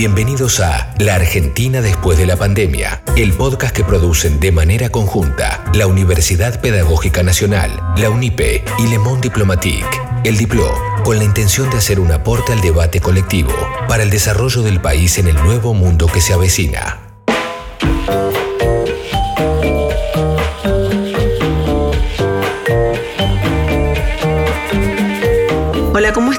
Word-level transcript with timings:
Bienvenidos 0.00 0.60
a 0.60 0.94
La 0.98 1.16
Argentina 1.16 1.82
después 1.82 2.16
de 2.16 2.24
la 2.24 2.38
pandemia, 2.38 3.02
el 3.18 3.34
podcast 3.34 3.76
que 3.76 3.84
producen 3.84 4.40
de 4.40 4.50
manera 4.50 4.88
conjunta 4.88 5.62
la 5.74 5.86
Universidad 5.86 6.58
Pedagógica 6.62 7.22
Nacional, 7.22 7.70
la 7.98 8.08
UNIPE 8.08 8.64
y 8.78 8.86
Le 8.86 8.98
Monde 8.98 9.28
Diplomatique, 9.28 10.00
el 10.24 10.38
Diplo, 10.38 10.72
con 11.04 11.18
la 11.18 11.24
intención 11.24 11.68
de 11.68 11.76
hacer 11.76 12.00
un 12.00 12.12
aporte 12.12 12.54
al 12.54 12.62
debate 12.62 12.98
colectivo 13.00 13.52
para 13.88 14.02
el 14.02 14.08
desarrollo 14.08 14.62
del 14.62 14.80
país 14.80 15.18
en 15.18 15.28
el 15.28 15.34
nuevo 15.34 15.74
mundo 15.74 16.06
que 16.06 16.22
se 16.22 16.32
avecina. 16.32 17.09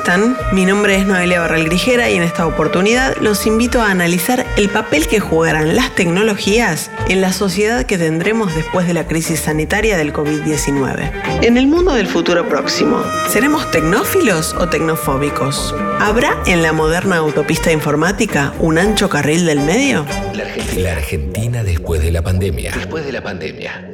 Están? 0.01 0.35
Mi 0.51 0.65
nombre 0.65 0.95
es 0.95 1.05
Noelia 1.05 1.41
Barral 1.41 1.65
Grijera 1.65 2.09
y 2.09 2.15
en 2.15 2.23
esta 2.23 2.47
oportunidad 2.47 3.17
los 3.17 3.45
invito 3.45 3.81
a 3.81 3.91
analizar 3.91 4.47
el 4.57 4.67
papel 4.67 5.07
que 5.07 5.19
jugarán 5.19 5.75
las 5.75 5.93
tecnologías 5.93 6.89
en 7.07 7.21
la 7.21 7.31
sociedad 7.31 7.85
que 7.85 7.99
tendremos 7.99 8.55
después 8.55 8.87
de 8.87 8.95
la 8.95 9.05
crisis 9.05 9.41
sanitaria 9.41 9.97
del 9.97 10.11
COVID-19. 10.11 11.43
En 11.43 11.55
el 11.55 11.67
mundo 11.67 11.93
del 11.93 12.07
futuro 12.07 12.49
próximo, 12.49 13.03
¿seremos 13.29 13.69
tecnófilos 13.69 14.55
o 14.55 14.67
tecnofóbicos? 14.67 15.75
¿Habrá 15.99 16.35
en 16.47 16.63
la 16.63 16.73
moderna 16.73 17.17
autopista 17.17 17.71
informática 17.71 18.53
un 18.57 18.79
ancho 18.79 19.07
carril 19.07 19.45
del 19.45 19.59
medio? 19.59 20.07
La 20.33 20.43
Argentina, 20.43 20.81
la 20.81 20.91
Argentina 20.93 21.63
después 21.63 22.01
de 22.01 22.11
la 22.11 22.23
pandemia. 22.23 22.71
Después 22.75 23.05
de 23.05 23.11
la 23.11 23.21
pandemia. 23.21 23.91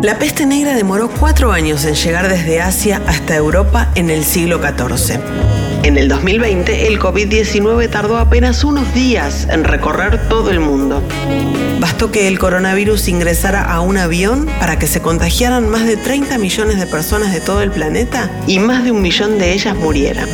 La 0.00 0.16
peste 0.16 0.46
negra 0.46 0.76
demoró 0.76 1.10
cuatro 1.10 1.50
años 1.50 1.84
en 1.84 1.96
llegar 1.96 2.28
desde 2.28 2.60
Asia 2.60 3.02
hasta 3.08 3.34
Europa 3.34 3.90
en 3.96 4.10
el 4.10 4.24
siglo 4.24 4.60
XIV. 4.60 5.18
En 5.82 5.98
el 5.98 6.08
2020, 6.08 6.86
el 6.86 7.00
COVID-19 7.00 7.90
tardó 7.90 8.18
apenas 8.18 8.62
unos 8.62 8.94
días 8.94 9.48
en 9.50 9.64
recorrer 9.64 10.28
todo 10.28 10.52
el 10.52 10.60
mundo. 10.60 11.02
Bastó 11.80 12.12
que 12.12 12.28
el 12.28 12.38
coronavirus 12.38 13.08
ingresara 13.08 13.64
a 13.64 13.80
un 13.80 13.98
avión 13.98 14.46
para 14.60 14.78
que 14.78 14.86
se 14.86 15.02
contagiaran 15.02 15.68
más 15.68 15.84
de 15.84 15.96
30 15.96 16.38
millones 16.38 16.78
de 16.78 16.86
personas 16.86 17.32
de 17.32 17.40
todo 17.40 17.60
el 17.62 17.72
planeta 17.72 18.30
y 18.46 18.60
más 18.60 18.84
de 18.84 18.92
un 18.92 19.02
millón 19.02 19.40
de 19.40 19.52
ellas 19.52 19.74
murieran. 19.74 20.28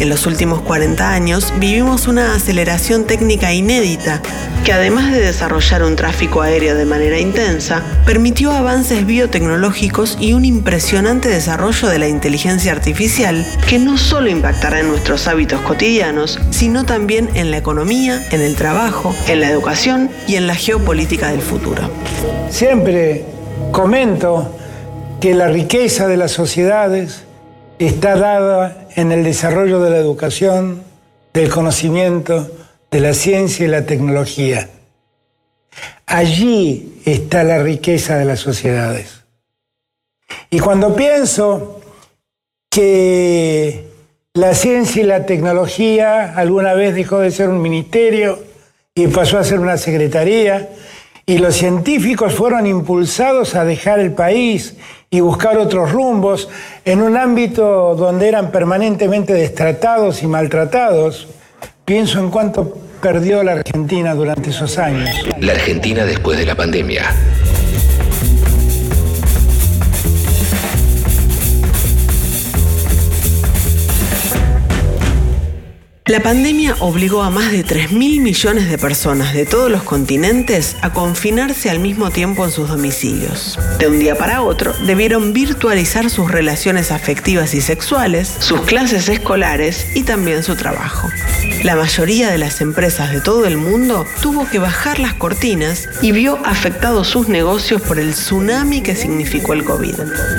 En 0.00 0.08
los 0.08 0.26
últimos 0.26 0.60
40 0.62 1.12
años 1.12 1.52
vivimos 1.58 2.08
una 2.08 2.34
aceleración 2.34 3.04
técnica 3.04 3.52
inédita 3.52 4.20
que 4.64 4.72
además 4.72 5.12
de 5.12 5.20
desarrollar 5.20 5.82
un 5.82 5.94
tráfico 5.94 6.40
aéreo 6.40 6.74
de 6.74 6.86
manera 6.86 7.20
intensa, 7.20 7.82
permitió 8.06 8.50
avances 8.50 9.04
biotecnológicos 9.04 10.16
y 10.18 10.32
un 10.32 10.46
impresionante 10.46 11.28
desarrollo 11.28 11.88
de 11.88 11.98
la 11.98 12.08
inteligencia 12.08 12.72
artificial 12.72 13.46
que 13.68 13.78
no 13.78 13.98
solo 13.98 14.30
impactará 14.30 14.80
en 14.80 14.88
nuestros 14.88 15.28
hábitos 15.28 15.60
cotidianos, 15.60 16.40
sino 16.48 16.84
también 16.84 17.28
en 17.34 17.50
la 17.50 17.58
economía, 17.58 18.26
en 18.30 18.40
el 18.40 18.56
trabajo, 18.56 19.14
en 19.28 19.40
la 19.40 19.50
educación 19.50 20.10
y 20.26 20.36
en 20.36 20.46
la 20.46 20.54
geopolítica 20.54 21.30
del 21.30 21.42
futuro. 21.42 21.90
Siempre 22.48 23.26
comento 23.70 24.56
que 25.20 25.34
la 25.34 25.48
riqueza 25.48 26.06
de 26.06 26.16
las 26.16 26.32
sociedades 26.32 27.23
está 27.78 28.16
dada 28.16 28.88
en 28.94 29.12
el 29.12 29.24
desarrollo 29.24 29.80
de 29.80 29.90
la 29.90 29.98
educación, 29.98 30.82
del 31.32 31.50
conocimiento, 31.50 32.50
de 32.90 33.00
la 33.00 33.14
ciencia 33.14 33.64
y 33.64 33.68
la 33.68 33.86
tecnología. 33.86 34.68
Allí 36.06 37.00
está 37.04 37.42
la 37.42 37.62
riqueza 37.62 38.16
de 38.16 38.24
las 38.24 38.40
sociedades. 38.40 39.24
Y 40.50 40.60
cuando 40.60 40.94
pienso 40.94 41.80
que 42.70 43.88
la 44.34 44.54
ciencia 44.54 45.02
y 45.02 45.06
la 45.06 45.26
tecnología 45.26 46.34
alguna 46.36 46.74
vez 46.74 46.94
dejó 46.94 47.18
de 47.18 47.30
ser 47.30 47.48
un 47.48 47.60
ministerio 47.60 48.42
y 48.94 49.08
pasó 49.08 49.38
a 49.38 49.44
ser 49.44 49.58
una 49.58 49.76
secretaría, 49.76 50.70
y 51.26 51.38
los 51.38 51.56
científicos 51.56 52.34
fueron 52.34 52.66
impulsados 52.66 53.54
a 53.54 53.64
dejar 53.64 53.98
el 53.98 54.12
país 54.12 54.76
y 55.14 55.20
buscar 55.20 55.58
otros 55.58 55.92
rumbos 55.92 56.48
en 56.84 57.00
un 57.00 57.16
ámbito 57.16 57.94
donde 57.94 58.26
eran 58.26 58.50
permanentemente 58.50 59.32
destratados 59.32 60.24
y 60.24 60.26
maltratados, 60.26 61.28
pienso 61.84 62.18
en 62.18 62.30
cuánto 62.30 62.76
perdió 63.00 63.44
la 63.44 63.52
Argentina 63.52 64.12
durante 64.16 64.50
esos 64.50 64.76
años. 64.76 65.08
La 65.38 65.52
Argentina 65.52 66.04
después 66.04 66.36
de 66.36 66.46
la 66.46 66.56
pandemia. 66.56 67.04
La 76.06 76.20
pandemia 76.20 76.76
obligó 76.80 77.22
a 77.22 77.30
más 77.30 77.50
de 77.50 77.64
3.000 77.64 78.20
millones 78.20 78.68
de 78.68 78.76
personas 78.76 79.32
de 79.32 79.46
todos 79.46 79.70
los 79.70 79.84
continentes 79.84 80.76
a 80.82 80.92
confinarse 80.92 81.70
al 81.70 81.78
mismo 81.78 82.10
tiempo 82.10 82.44
en 82.44 82.50
sus 82.50 82.68
domicilios. 82.68 83.58
De 83.78 83.88
un 83.88 83.98
día 83.98 84.14
para 84.14 84.42
otro, 84.42 84.74
debieron 84.84 85.32
virtualizar 85.32 86.10
sus 86.10 86.30
relaciones 86.30 86.92
afectivas 86.92 87.54
y 87.54 87.62
sexuales, 87.62 88.28
sus 88.40 88.60
clases 88.60 89.08
escolares 89.08 89.96
y 89.96 90.02
también 90.02 90.42
su 90.42 90.56
trabajo. 90.56 91.08
La 91.62 91.74
mayoría 91.74 92.30
de 92.30 92.36
las 92.36 92.60
empresas 92.60 93.10
de 93.10 93.22
todo 93.22 93.46
el 93.46 93.56
mundo 93.56 94.06
tuvo 94.20 94.46
que 94.46 94.58
bajar 94.58 94.98
las 94.98 95.14
cortinas 95.14 95.88
y 96.02 96.12
vio 96.12 96.38
afectados 96.44 97.08
sus 97.08 97.30
negocios 97.30 97.80
por 97.80 97.98
el 97.98 98.12
tsunami 98.12 98.82
que 98.82 98.94
significó 98.94 99.54
el 99.54 99.64
COVID. 99.64 99.94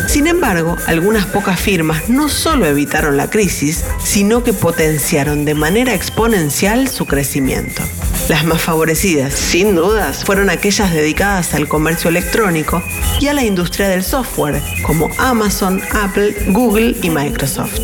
Sin 0.07 0.27
embargo, 0.27 0.77
algunas 0.85 1.25
pocas 1.25 1.59
firmas 1.59 2.09
no 2.09 2.29
solo 2.29 2.67
evitaron 2.67 3.17
la 3.17 3.31
crisis, 3.31 3.83
sino 4.03 4.43
que 4.43 4.53
potenciaron 4.53 5.45
de 5.45 5.54
manera 5.55 5.93
exponencial 5.93 6.87
su 6.87 7.05
crecimiento. 7.05 7.81
Las 8.29 8.43
más 8.45 8.61
favorecidas, 8.61 9.33
sin 9.33 9.75
dudas, 9.75 10.23
fueron 10.23 10.49
aquellas 10.49 10.93
dedicadas 10.93 11.53
al 11.53 11.67
comercio 11.67 12.09
electrónico 12.09 12.81
y 13.19 13.27
a 13.27 13.33
la 13.33 13.43
industria 13.43 13.87
del 13.87 14.03
software, 14.03 14.61
como 14.83 15.09
Amazon, 15.17 15.81
Apple, 15.93 16.35
Google 16.49 16.95
y 17.01 17.09
Microsoft. 17.09 17.79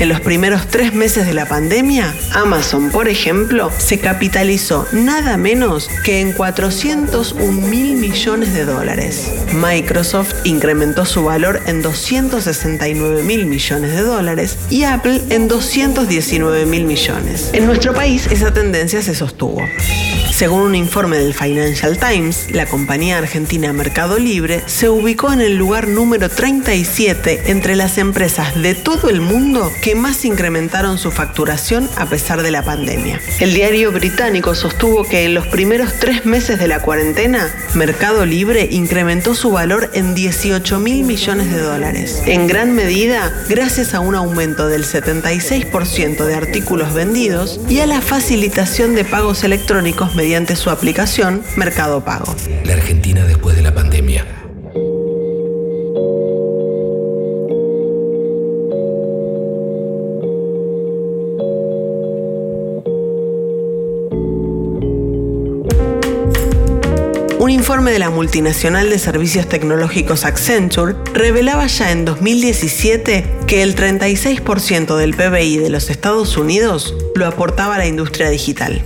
En 0.00 0.08
los 0.08 0.22
primeros 0.22 0.66
tres 0.66 0.94
meses 0.94 1.26
de 1.26 1.34
la 1.34 1.44
pandemia, 1.44 2.14
Amazon, 2.32 2.90
por 2.90 3.06
ejemplo, 3.06 3.70
se 3.76 3.98
capitalizó 3.98 4.86
nada 4.92 5.36
menos 5.36 5.90
que 6.04 6.20
en 6.20 6.32
401 6.32 7.68
mil 7.68 7.96
millones 7.96 8.54
de 8.54 8.64
dólares. 8.64 9.30
Microsoft 9.52 10.32
incrementó 10.44 11.04
su 11.04 11.24
valor 11.24 11.60
en 11.66 11.82
269 11.82 13.22
mil 13.24 13.44
millones 13.44 13.92
de 13.92 14.00
dólares 14.00 14.56
y 14.70 14.84
Apple 14.84 15.20
en 15.28 15.48
219 15.48 16.64
mil 16.64 16.86
millones. 16.86 17.50
En 17.52 17.66
nuestro 17.66 17.92
país 17.92 18.26
esa 18.30 18.54
tendencia 18.54 19.02
se 19.02 19.14
sostuvo. 19.14 19.60
Según 20.40 20.62
un 20.62 20.74
informe 20.74 21.18
del 21.18 21.34
Financial 21.34 21.98
Times, 21.98 22.50
la 22.50 22.64
compañía 22.64 23.18
argentina 23.18 23.74
Mercado 23.74 24.18
Libre 24.18 24.62
se 24.64 24.88
ubicó 24.88 25.34
en 25.34 25.42
el 25.42 25.56
lugar 25.56 25.86
número 25.86 26.30
37 26.30 27.50
entre 27.50 27.76
las 27.76 27.98
empresas 27.98 28.54
de 28.54 28.74
todo 28.74 29.10
el 29.10 29.20
mundo 29.20 29.70
que 29.82 29.94
más 29.94 30.24
incrementaron 30.24 30.96
su 30.96 31.10
facturación 31.10 31.90
a 31.96 32.06
pesar 32.06 32.40
de 32.40 32.50
la 32.50 32.62
pandemia. 32.62 33.20
El 33.38 33.52
diario 33.52 33.92
británico 33.92 34.54
sostuvo 34.54 35.04
que 35.04 35.26
en 35.26 35.34
los 35.34 35.46
primeros 35.46 35.92
tres 36.00 36.24
meses 36.24 36.58
de 36.58 36.68
la 36.68 36.80
cuarentena, 36.80 37.54
Mercado 37.74 38.24
Libre 38.24 38.66
incrementó 38.70 39.34
su 39.34 39.50
valor 39.50 39.90
en 39.92 40.14
18 40.14 40.78
mil 40.78 41.04
millones 41.04 41.52
de 41.52 41.60
dólares, 41.60 42.22
en 42.24 42.46
gran 42.46 42.74
medida 42.74 43.30
gracias 43.50 43.92
a 43.92 44.00
un 44.00 44.14
aumento 44.14 44.68
del 44.68 44.86
76% 44.86 46.24
de 46.24 46.34
artículos 46.34 46.94
vendidos 46.94 47.60
y 47.68 47.80
a 47.80 47.86
la 47.86 48.00
facilitación 48.00 48.94
de 48.94 49.04
pagos 49.04 49.44
electrónicos 49.44 50.14
mediante 50.14 50.29
mediante 50.30 50.54
su 50.54 50.70
aplicación 50.70 51.42
Mercado 51.56 52.04
Pago. 52.04 52.36
La 52.62 52.74
Argentina 52.74 53.24
después 53.26 53.56
de 53.56 53.62
la 53.62 53.74
pandemia. 53.74 54.24
Un 67.40 67.50
informe 67.50 67.90
de 67.90 67.98
la 67.98 68.10
multinacional 68.10 68.88
de 68.88 69.00
servicios 69.00 69.48
tecnológicos 69.48 70.24
Accenture 70.24 70.94
revelaba 71.12 71.66
ya 71.66 71.90
en 71.90 72.04
2017 72.04 73.24
que 73.48 73.64
el 73.64 73.74
36% 73.74 74.96
del 74.96 75.14
PBI 75.14 75.58
de 75.58 75.70
los 75.70 75.90
Estados 75.90 76.36
Unidos 76.36 76.94
lo 77.16 77.26
aportaba 77.26 77.78
la 77.78 77.88
industria 77.88 78.30
digital. 78.30 78.80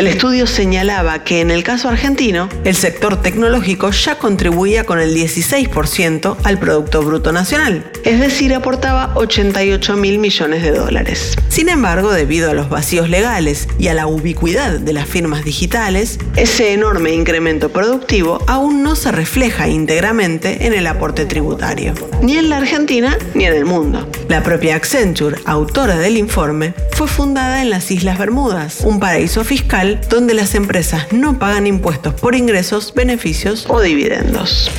El 0.00 0.06
estudio 0.06 0.46
señalaba 0.46 1.24
que 1.24 1.42
en 1.42 1.50
el 1.50 1.62
caso 1.62 1.90
argentino, 1.90 2.48
el 2.64 2.74
sector 2.74 3.20
tecnológico 3.20 3.90
ya 3.90 4.16
contribuía 4.16 4.84
con 4.84 4.98
el 4.98 5.14
16% 5.14 6.38
al 6.42 6.58
Producto 6.58 7.02
Bruto 7.02 7.32
Nacional, 7.32 7.84
es 8.02 8.18
decir, 8.18 8.54
aportaba 8.54 9.12
88 9.16 9.98
mil 9.98 10.18
millones 10.18 10.62
de 10.62 10.70
dólares. 10.70 11.36
Sin 11.50 11.68
embargo, 11.68 12.12
debido 12.12 12.50
a 12.50 12.54
los 12.54 12.70
vacíos 12.70 13.10
legales 13.10 13.68
y 13.78 13.88
a 13.88 13.94
la 13.94 14.06
ubicuidad 14.06 14.80
de 14.80 14.94
las 14.94 15.06
firmas 15.06 15.44
digitales, 15.44 16.18
ese 16.34 16.72
enorme 16.72 17.12
incremento 17.12 17.68
productivo 17.68 18.42
aún 18.46 18.82
no 18.82 18.96
se 18.96 19.12
refleja 19.12 19.68
íntegramente 19.68 20.66
en 20.66 20.72
el 20.72 20.86
aporte 20.86 21.26
tributario, 21.26 21.92
ni 22.22 22.38
en 22.38 22.48
la 22.48 22.56
Argentina 22.56 23.18
ni 23.34 23.44
en 23.44 23.52
el 23.52 23.66
mundo. 23.66 24.08
La 24.28 24.42
propia 24.42 24.76
Accenture, 24.76 25.36
autora 25.44 25.98
del 25.98 26.16
informe, 26.16 26.72
fue 26.92 27.06
fundada 27.08 27.60
en 27.60 27.68
las 27.68 27.90
Islas 27.90 28.18
Bermudas, 28.18 28.80
un 28.82 29.00
paraíso 29.00 29.44
fiscal 29.44 29.89
donde 29.98 30.34
las 30.34 30.54
empresas 30.54 31.12
no 31.12 31.38
pagan 31.38 31.66
impuestos 31.66 32.14
por 32.14 32.34
ingresos, 32.34 32.92
beneficios 32.94 33.66
o 33.68 33.80
dividendos. 33.80 34.70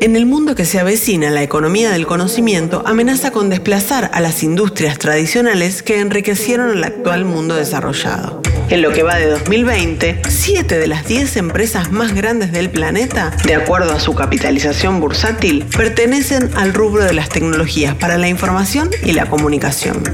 En 0.00 0.16
el 0.16 0.24
mundo 0.24 0.54
que 0.54 0.64
se 0.64 0.78
avecina, 0.78 1.30
la 1.30 1.42
economía 1.42 1.90
del 1.90 2.06
conocimiento 2.06 2.82
amenaza 2.86 3.32
con 3.32 3.50
desplazar 3.50 4.10
a 4.14 4.20
las 4.20 4.42
industrias 4.42 4.98
tradicionales 4.98 5.82
que 5.82 6.00
enriquecieron 6.00 6.70
el 6.70 6.84
actual 6.84 7.26
mundo 7.26 7.54
desarrollado. 7.54 8.40
En 8.70 8.82
lo 8.82 8.92
que 8.92 9.02
va 9.02 9.16
de 9.16 9.26
2020, 9.26 10.22
7 10.28 10.78
de 10.78 10.86
las 10.86 11.04
10 11.04 11.38
empresas 11.38 11.90
más 11.90 12.14
grandes 12.14 12.52
del 12.52 12.70
planeta, 12.70 13.32
de 13.44 13.56
acuerdo 13.56 13.92
a 13.92 13.98
su 13.98 14.14
capitalización 14.14 15.00
bursátil, 15.00 15.66
pertenecen 15.76 16.48
al 16.54 16.72
rubro 16.72 17.02
de 17.02 17.12
las 17.12 17.28
tecnologías 17.30 17.96
para 17.96 18.16
la 18.16 18.28
información 18.28 18.88
y 19.04 19.12
la 19.12 19.26
comunicación. 19.26 20.04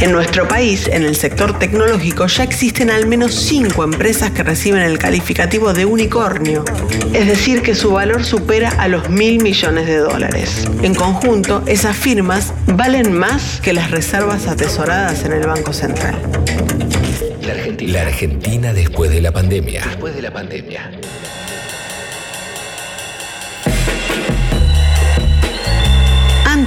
En 0.00 0.10
nuestro 0.10 0.48
país, 0.48 0.88
en 0.88 1.04
el 1.04 1.14
sector 1.14 1.60
tecnológico, 1.60 2.26
ya 2.26 2.42
existen 2.42 2.90
al 2.90 3.06
menos 3.06 3.36
5 3.36 3.84
empresas 3.84 4.32
que 4.32 4.42
reciben 4.42 4.82
el 4.82 4.98
calificativo 4.98 5.72
de 5.72 5.84
unicornio, 5.84 6.64
es 7.12 7.28
decir, 7.28 7.62
que 7.62 7.76
su 7.76 7.92
valor 7.92 8.24
supera 8.24 8.70
a 8.78 8.88
los 8.88 9.10
mil 9.10 9.40
millones 9.40 9.86
de 9.86 9.98
dólares. 9.98 10.66
En 10.82 10.96
conjunto, 10.96 11.62
esas 11.66 11.96
firmas 11.96 12.52
valen 12.66 13.12
más 13.12 13.60
que 13.60 13.72
las 13.72 13.92
reservas 13.92 14.48
atesoradas 14.48 15.24
en 15.24 15.34
el 15.34 15.46
Banco 15.46 15.72
Central. 15.72 16.16
La 17.42 18.02
Argentina, 18.02 18.72
después 18.72 19.10
de 19.10 19.20
la 19.20 19.32
pandemia. 19.32 19.82
Después 19.84 20.14
de 20.14 20.22
la 20.22 20.30
pandemia. 20.32 20.92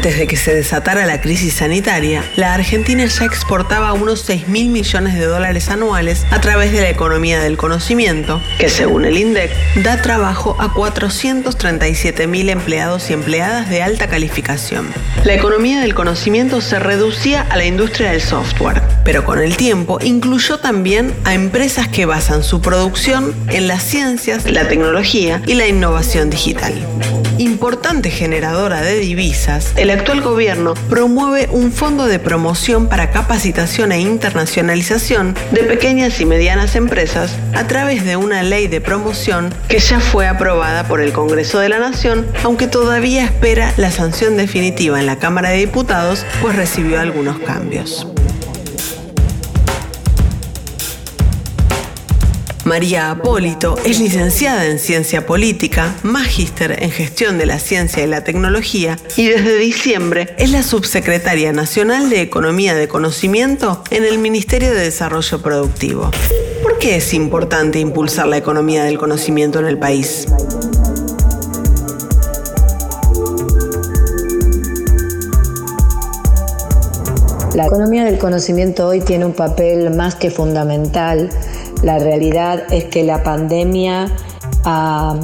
Antes 0.06 0.20
de 0.20 0.28
que 0.28 0.38
se 0.38 0.54
desatara 0.54 1.08
la 1.08 1.20
crisis 1.20 1.56
sanitaria, 1.56 2.24
la 2.36 2.54
Argentina 2.54 3.04
ya 3.08 3.26
exportaba 3.26 3.92
unos 3.94 4.20
6 4.20 4.48
mil 4.50 4.70
millones 4.70 5.16
de 5.16 5.26
dólares 5.26 5.70
anuales 5.70 6.28
a 6.30 6.40
través 6.42 6.72
de 6.72 6.82
la 6.82 6.92
economía 6.92 7.40
del 7.40 7.58
conocimiento, 7.58 8.40
que 8.60 8.70
según 8.70 9.06
el 9.06 9.18
INDEC 9.18 9.50
da 9.82 10.04
trabajo 10.04 10.58
a 10.60 10.72
437 10.74 12.28
mil 12.28 12.50
empleados 12.50 13.10
y 13.10 13.14
empleadas 13.14 13.68
de 13.68 13.82
alta 13.82 14.08
calificación. 14.08 14.94
La 15.24 15.34
economía 15.34 15.82
del 15.82 15.96
conocimiento 15.96 16.62
se 16.62 16.78
reducía 16.78 17.42
a 17.42 17.58
la 17.58 17.66
industria 17.66 18.12
del 18.12 18.22
software, 18.22 18.84
pero 19.04 19.26
con 19.26 19.40
el 19.40 19.58
tiempo 19.58 19.98
incluyó 20.04 20.60
también 20.60 21.16
a 21.24 21.34
empresas 21.34 21.88
que 21.88 22.06
basan 22.06 22.44
su 22.44 22.62
producción 22.62 23.34
en 23.48 23.68
las 23.68 23.82
ciencias, 23.82 24.46
la 24.52 24.68
tecnología 24.68 25.42
y 25.48 25.56
la 25.56 25.66
innovación 25.68 26.30
digital. 26.30 26.76
Importante 27.38 28.12
generadora 28.12 28.82
de 28.82 28.98
divisas, 28.98 29.74
el 29.76 29.90
actual 29.90 30.22
gobierno 30.22 30.74
promueve 30.90 31.50
un 31.52 31.74
fondo 31.74 32.06
de 32.06 32.18
promoción 32.18 32.88
para 32.88 33.12
capacitación 33.12 33.92
e 33.92 34.00
internacionalización 34.00 35.36
de 35.52 35.64
pequeñas 35.64 36.22
y 36.22 36.26
medianas 36.26 36.76
empresas 36.78 37.36
a 37.54 37.68
través 37.68 38.06
de 38.06 38.16
una 38.16 38.42
ley 38.42 38.68
de 38.68 38.80
promoción 38.80 39.54
que 39.68 39.80
ya 39.80 40.00
fue 40.00 40.28
aprobada 40.28 40.88
por 40.88 41.02
el 41.02 41.12
Congreso 41.12 41.60
de 41.60 41.68
la 41.68 41.80
Nación, 41.80 42.26
aunque 42.44 42.68
todavía 42.68 43.26
espera 43.26 43.74
la 43.76 43.92
sanción 43.92 44.38
definitiva 44.38 44.98
en 45.00 45.06
la 45.06 45.20
Cámara 45.20 45.50
de 45.50 45.58
Diputados, 45.58 46.26
pues 46.42 46.56
recibió 46.56 47.02
algunos 47.02 47.40
cambios. 47.40 48.08
María 52.76 53.10
Apólito 53.10 53.78
es 53.86 54.02
licenciada 54.02 54.66
en 54.66 54.80
Ciencia 54.80 55.26
Política, 55.26 55.96
magíster 56.04 56.84
en 56.84 56.92
Gestión 56.92 57.38
de 57.38 57.46
la 57.46 57.58
Ciencia 57.58 58.04
y 58.04 58.08
la 58.08 58.26
Tecnología 58.26 59.00
y 59.16 59.30
desde 59.30 59.58
diciembre 59.58 60.36
es 60.38 60.52
la 60.52 60.62
subsecretaria 60.62 61.54
nacional 61.54 62.10
de 62.10 62.20
Economía 62.20 62.76
de 62.76 62.90
Conocimiento 62.90 63.82
en 63.92 64.04
el 64.04 64.18
Ministerio 64.18 64.72
de 64.72 64.82
Desarrollo 64.82 65.42
Productivo. 65.42 66.12
¿Por 66.62 66.78
qué 66.78 66.98
es 66.98 67.14
importante 67.14 67.80
impulsar 67.80 68.28
la 68.28 68.36
economía 68.36 68.84
del 68.84 68.98
conocimiento 68.98 69.60
en 69.60 69.68
el 69.68 69.80
país? 69.80 70.28
La 77.56 77.68
economía 77.68 78.04
del 78.04 78.18
conocimiento 78.18 78.86
hoy 78.86 79.00
tiene 79.00 79.24
un 79.24 79.32
papel 79.32 79.96
más 79.96 80.16
que 80.16 80.30
fundamental 80.30 81.30
la 81.84 82.00
realidad 82.00 82.64
es 82.72 82.86
que 82.86 83.04
la 83.04 83.24
pandemia 83.24 84.08
ha 84.64 85.16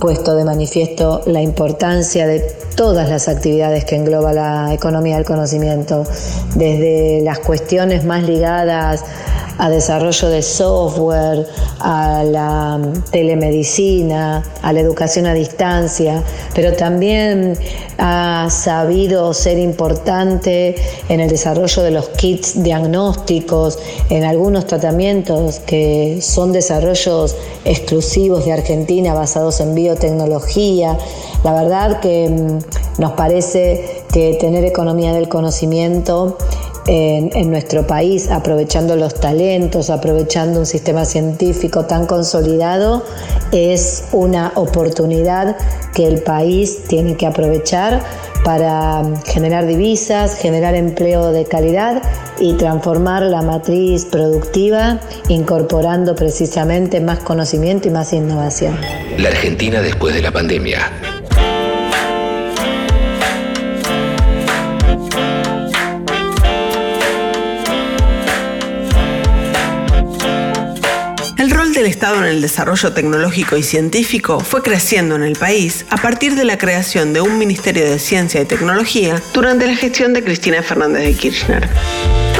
puesto 0.00 0.34
de 0.34 0.44
manifiesto 0.44 1.22
la 1.26 1.40
importancia 1.40 2.26
de 2.26 2.40
todas 2.76 3.08
las 3.08 3.28
actividades 3.28 3.84
que 3.84 3.96
engloba 3.96 4.32
la 4.32 4.74
economía 4.74 5.16
del 5.16 5.24
conocimiento, 5.24 6.04
desde 6.54 7.20
las 7.22 7.38
cuestiones 7.38 8.04
más 8.04 8.24
ligadas 8.24 9.04
a 9.58 9.70
desarrollo 9.70 10.28
de 10.28 10.42
software, 10.42 11.46
a 11.80 12.22
la 12.24 12.80
telemedicina, 13.10 14.42
a 14.62 14.72
la 14.72 14.80
educación 14.80 15.26
a 15.26 15.34
distancia, 15.34 16.22
pero 16.54 16.72
también 16.74 17.58
ha 17.98 18.48
sabido 18.50 19.32
ser 19.34 19.58
importante 19.58 20.76
en 21.08 21.20
el 21.20 21.28
desarrollo 21.28 21.82
de 21.82 21.90
los 21.90 22.08
kits 22.10 22.62
diagnósticos, 22.62 23.78
en 24.10 24.24
algunos 24.24 24.66
tratamientos 24.66 25.60
que 25.60 26.20
son 26.20 26.52
desarrollos 26.52 27.36
exclusivos 27.64 28.44
de 28.44 28.52
Argentina 28.52 29.14
basados 29.14 29.60
en 29.60 29.74
biotecnología. 29.74 30.98
La 31.44 31.52
verdad 31.52 32.00
que 32.00 32.28
mm, 32.28 33.00
nos 33.00 33.12
parece 33.12 34.04
que 34.12 34.36
tener 34.40 34.64
economía 34.64 35.12
del 35.12 35.28
conocimiento 35.28 36.36
en, 36.86 37.50
nuestro 37.50 37.86
país, 37.86 38.30
aprovechando 38.30 38.96
los 38.96 39.14
talentos, 39.14 39.90
aprovechando 39.90 40.60
un 40.60 40.66
sistema 40.66 41.04
científico 41.04 41.84
tan 41.84 42.06
consolidado, 42.06 43.04
es 43.52 44.04
una 44.12 44.52
oportunidad 44.56 45.56
que 45.94 46.06
el 46.06 46.22
país 46.22 46.84
tiene 46.88 47.16
que 47.16 47.26
aprovechar 47.26 48.02
para 48.44 49.04
generar 49.26 49.66
divisas, 49.66 50.36
generar 50.36 50.74
empleo 50.74 51.30
de 51.30 51.44
calidad 51.44 52.02
y 52.40 52.54
transformar 52.54 53.22
la 53.22 53.42
matriz 53.42 54.04
productiva 54.06 54.98
incorporando 55.28 56.16
precisamente 56.16 57.00
más 57.00 57.20
conocimiento 57.20 57.88
y 57.88 57.92
más 57.92 58.12
innovación. 58.12 58.76
La 59.18 59.28
Argentina 59.28 59.80
después 59.80 60.14
de 60.14 60.22
la 60.22 60.32
pandemia. 60.32 61.21
El 71.82 71.88
Estado 71.88 72.18
en 72.18 72.26
el 72.26 72.40
desarrollo 72.40 72.92
tecnológico 72.92 73.56
y 73.56 73.64
científico 73.64 74.38
fue 74.38 74.62
creciendo 74.62 75.16
en 75.16 75.24
el 75.24 75.34
país 75.34 75.84
a 75.90 75.96
partir 75.96 76.36
de 76.36 76.44
la 76.44 76.56
creación 76.56 77.12
de 77.12 77.20
un 77.20 77.38
Ministerio 77.38 77.84
de 77.84 77.98
Ciencia 77.98 78.40
y 78.40 78.44
Tecnología 78.44 79.20
durante 79.34 79.66
la 79.66 79.74
gestión 79.74 80.12
de 80.12 80.22
Cristina 80.22 80.62
Fernández 80.62 81.02
de 81.02 81.14
Kirchner. 81.14 81.68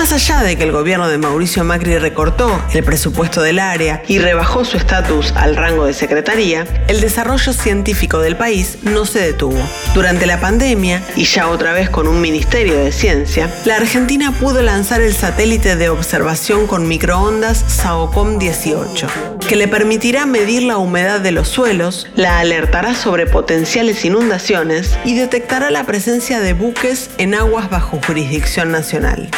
Más 0.02 0.12
allá 0.12 0.42
de 0.42 0.56
que 0.56 0.64
el 0.64 0.72
gobierno 0.72 1.06
de 1.06 1.16
Mauricio 1.16 1.62
Macri 1.62 1.96
recortó 1.96 2.60
el 2.74 2.82
presupuesto 2.82 3.40
del 3.40 3.60
área 3.60 4.02
y 4.08 4.18
rebajó 4.18 4.64
su 4.64 4.76
estatus 4.76 5.30
al 5.36 5.54
rango 5.54 5.86
de 5.86 5.92
secretaría, 5.92 6.66
el 6.88 7.00
desarrollo 7.00 7.52
científico 7.52 8.18
del 8.18 8.34
país 8.36 8.78
no 8.82 9.06
se 9.06 9.20
detuvo. 9.20 9.60
Durante 9.94 10.26
la 10.26 10.40
pandemia, 10.40 11.04
y 11.14 11.22
ya 11.22 11.46
otra 11.46 11.72
vez 11.72 11.88
con 11.88 12.08
un 12.08 12.20
Ministerio 12.20 12.76
de 12.78 12.90
Ciencia, 12.90 13.48
la 13.64 13.76
Argentina 13.76 14.32
pudo 14.32 14.60
lanzar 14.60 15.02
el 15.02 15.14
satélite 15.14 15.76
de 15.76 15.88
observación 15.88 16.66
con 16.66 16.88
microondas 16.88 17.64
SAOCOM 17.68 18.40
18, 18.40 19.06
que 19.48 19.54
le 19.54 19.68
permitirá 19.68 20.26
medir 20.26 20.64
la 20.64 20.78
humedad 20.78 21.20
de 21.20 21.30
los 21.30 21.46
suelos, 21.46 22.08
la 22.16 22.40
alertará 22.40 22.96
sobre 22.96 23.28
potenciales 23.28 24.04
inundaciones 24.04 24.98
y 25.04 25.14
detectará 25.14 25.70
la 25.70 25.84
presencia 25.84 26.40
de 26.40 26.54
buques 26.54 27.10
en 27.18 27.36
aguas 27.36 27.70
bajo 27.70 28.00
jurisdicción 28.04 28.72
nacional. 28.72 29.30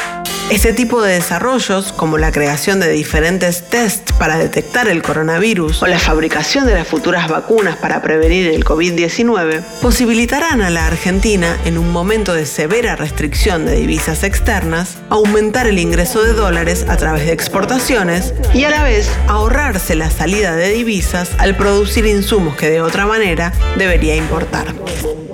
Este 0.51 0.75
tipo 0.75 1.01
de 1.01 1.15
desarrollos, 1.15 1.93
como 1.93 2.19
la 2.19 2.31
creación 2.31 2.79
de 2.79 2.91
diferentes 2.91 3.63
tests 3.71 4.13
para 4.13 4.37
detectar 4.37 4.89
el 4.89 5.03
coronavirus 5.03 5.83
o 5.83 5.87
la 5.87 5.99
fabricación 5.99 6.67
de 6.67 6.75
las 6.75 6.87
futuras 6.87 7.29
vacunas 7.29 7.77
para 7.77 8.03
prevenir 8.03 8.49
el 8.49 8.63
COVID-19, 8.63 9.63
posibilitarán 9.81 10.61
a 10.61 10.69
la 10.69 10.87
Argentina, 10.87 11.57
en 11.65 11.79
un 11.79 11.91
momento 11.91 12.35
de 12.35 12.45
severa 12.45 12.95
restricción 12.95 13.65
de 13.65 13.77
divisas 13.77 14.23
externas, 14.23 14.99
aumentar 15.09 15.67
el 15.67 15.79
ingreso 15.79 16.23
de 16.23 16.35
dólares 16.35 16.85
a 16.89 16.99
través 16.99 17.25
de 17.25 17.33
exportaciones 17.33 18.35
y 18.53 18.65
a 18.65 18.71
la 18.71 18.85
vez 18.85 19.11
ahorrarse 19.29 19.95
la 19.95 20.11
salida 20.11 20.55
de 20.55 20.69
divisas 20.69 21.31
al 21.39 21.57
producir 21.57 22.05
insumos 22.05 22.55
que 22.55 22.69
de 22.69 22.83
otra 22.83 23.07
manera 23.07 23.53
debería 23.79 24.15
importar. 24.15 24.67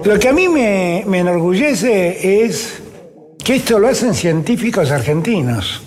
Lo 0.05 0.19
que 0.19 0.29
a 0.29 0.33
mí 0.33 0.49
me, 0.49 1.03
me 1.07 1.19
enorgullece 1.19 2.45
es 2.45 2.80
que 3.43 3.57
esto 3.57 3.79
lo 3.79 3.89
hacen 3.89 4.15
científicos 4.15 4.91
argentinos. 4.91 5.83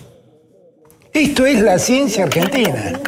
Esto 1.14 1.46
es 1.46 1.62
la 1.62 1.78
ciencia 1.78 2.24
argentina. 2.24 3.00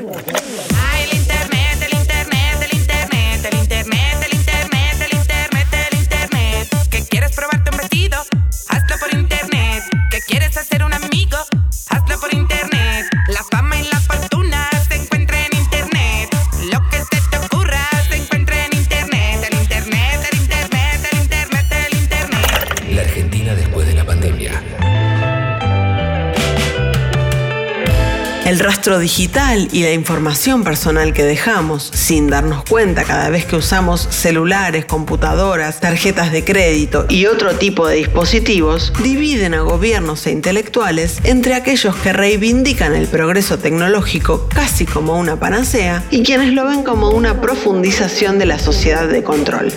Rastro 28.85 28.99
digital 28.99 29.67
y 29.71 29.81
la 29.81 29.93
información 29.93 30.63
personal 30.63 31.11
que 31.11 31.23
dejamos 31.23 31.89
sin 31.91 32.27
darnos 32.27 32.63
cuenta 32.65 33.03
cada 33.03 33.31
vez 33.31 33.43
que 33.45 33.55
usamos 33.55 34.07
celulares, 34.11 34.85
computadoras, 34.85 35.79
tarjetas 35.79 36.31
de 36.31 36.45
crédito 36.45 37.07
y 37.09 37.25
otro 37.25 37.55
tipo 37.55 37.87
de 37.87 37.95
dispositivos 37.95 38.93
dividen 39.01 39.55
a 39.55 39.61
gobiernos 39.61 40.27
e 40.27 40.31
intelectuales 40.31 41.17
entre 41.23 41.55
aquellos 41.55 41.95
que 41.95 42.13
reivindican 42.13 42.93
el 42.93 43.07
progreso 43.07 43.57
tecnológico 43.57 44.47
casi 44.53 44.85
como 44.85 45.17
una 45.17 45.39
panacea 45.39 46.03
y 46.11 46.21
quienes 46.21 46.53
lo 46.53 46.67
ven 46.67 46.83
como 46.83 47.09
una 47.09 47.41
profundización 47.41 48.37
de 48.37 48.45
la 48.45 48.59
sociedad 48.59 49.07
de 49.07 49.23
control. 49.23 49.73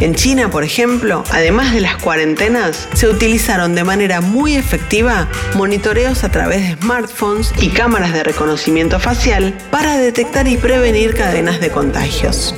En 0.00 0.14
China, 0.14 0.50
por 0.50 0.64
ejemplo, 0.64 1.24
además 1.30 1.72
de 1.72 1.80
las 1.80 1.96
cuarentenas, 1.96 2.88
se 2.94 3.08
utilizaron 3.08 3.74
de 3.74 3.84
manera 3.84 4.20
muy 4.20 4.54
efectiva 4.56 5.28
monitoreos 5.54 6.24
a 6.24 6.30
través 6.30 6.68
de 6.68 6.76
smartphones 6.82 7.52
y 7.60 7.68
cámaras 7.68 8.12
de 8.12 8.24
reconocimiento 8.24 8.98
facial 8.98 9.56
para 9.70 9.96
detectar 9.96 10.48
y 10.48 10.56
prevenir 10.56 11.14
cadenas 11.14 11.60
de 11.60 11.70
contagios. 11.70 12.54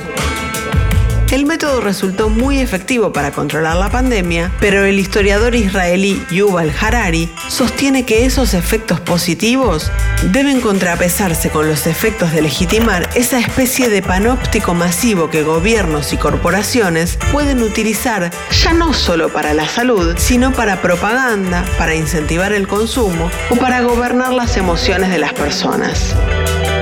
El 1.29 1.45
método 1.45 1.81
resultó 1.81 2.29
muy 2.29 2.59
efectivo 2.59 3.11
para 3.11 3.31
controlar 3.31 3.75
la 3.75 3.89
pandemia, 3.89 4.49
pero 4.61 4.85
el 4.85 4.97
historiador 4.97 5.55
israelí 5.55 6.25
Yuval 6.31 6.73
Harari 6.79 7.29
sostiene 7.49 8.05
que 8.05 8.25
esos 8.25 8.53
efectos 8.53 9.01
positivos 9.01 9.91
deben 10.31 10.61
contrapesarse 10.61 11.49
con 11.49 11.67
los 11.67 11.85
efectos 11.85 12.31
de 12.31 12.41
legitimar 12.41 13.09
esa 13.13 13.39
especie 13.39 13.89
de 13.89 14.01
panóptico 14.01 14.73
masivo 14.73 15.29
que 15.29 15.43
gobiernos 15.43 16.13
y 16.13 16.17
corporaciones 16.17 17.19
pueden 17.33 17.61
utilizar 17.61 18.31
ya 18.63 18.71
no 18.71 18.93
solo 18.93 19.27
para 19.27 19.53
la 19.53 19.67
salud, 19.67 20.15
sino 20.17 20.53
para 20.53 20.81
propaganda, 20.81 21.65
para 21.77 21.93
incentivar 21.93 22.53
el 22.53 22.69
consumo 22.69 23.29
o 23.49 23.57
para 23.57 23.81
gobernar 23.81 24.31
las 24.31 24.55
emociones 24.55 25.09
de 25.09 25.17
las 25.17 25.33
personas. 25.33 26.15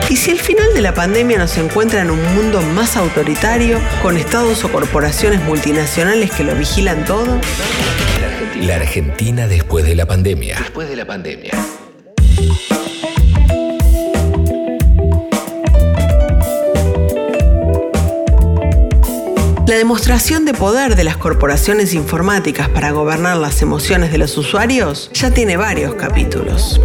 ¿Y 0.08 0.18
si 0.18 0.30
el 0.30 0.40
final 0.40 0.72
de 0.76 0.82
la 0.82 0.94
pandemia 0.94 1.40
nos 1.40 1.58
encuentra 1.58 2.02
en 2.02 2.12
un 2.12 2.22
mundo 2.36 2.62
más 2.62 2.96
autoritario, 2.96 3.80
con 4.04 4.18
estados 4.18 4.64
o 4.64 4.72
corporaciones 4.72 5.42
multinacionales 5.42 6.30
que 6.32 6.44
lo 6.44 6.54
vigilan 6.56 7.06
todo? 7.06 7.40
La 8.62 8.76
Argentina 8.76 9.48
después 9.48 9.84
de 9.84 9.96
la 9.96 10.06
pandemia. 10.06 10.60
Después 10.60 10.88
de 10.90 10.96
la 10.96 11.06
pandemia. 11.06 11.54
La 19.68 19.76
demostración 19.76 20.46
de 20.46 20.54
poder 20.54 20.96
de 20.96 21.04
las 21.04 21.18
corporaciones 21.18 21.96
informáticas 21.96 22.70
para 22.70 22.92
gobernar 22.92 23.38
las 23.38 23.64
emociones 23.64 24.12
de 24.12 24.20
los 24.20 24.38
usuarios 24.38 25.10
ya 25.14 25.32
tiene 25.32 25.58
varios 25.58 25.96
capítulos. 25.96 26.80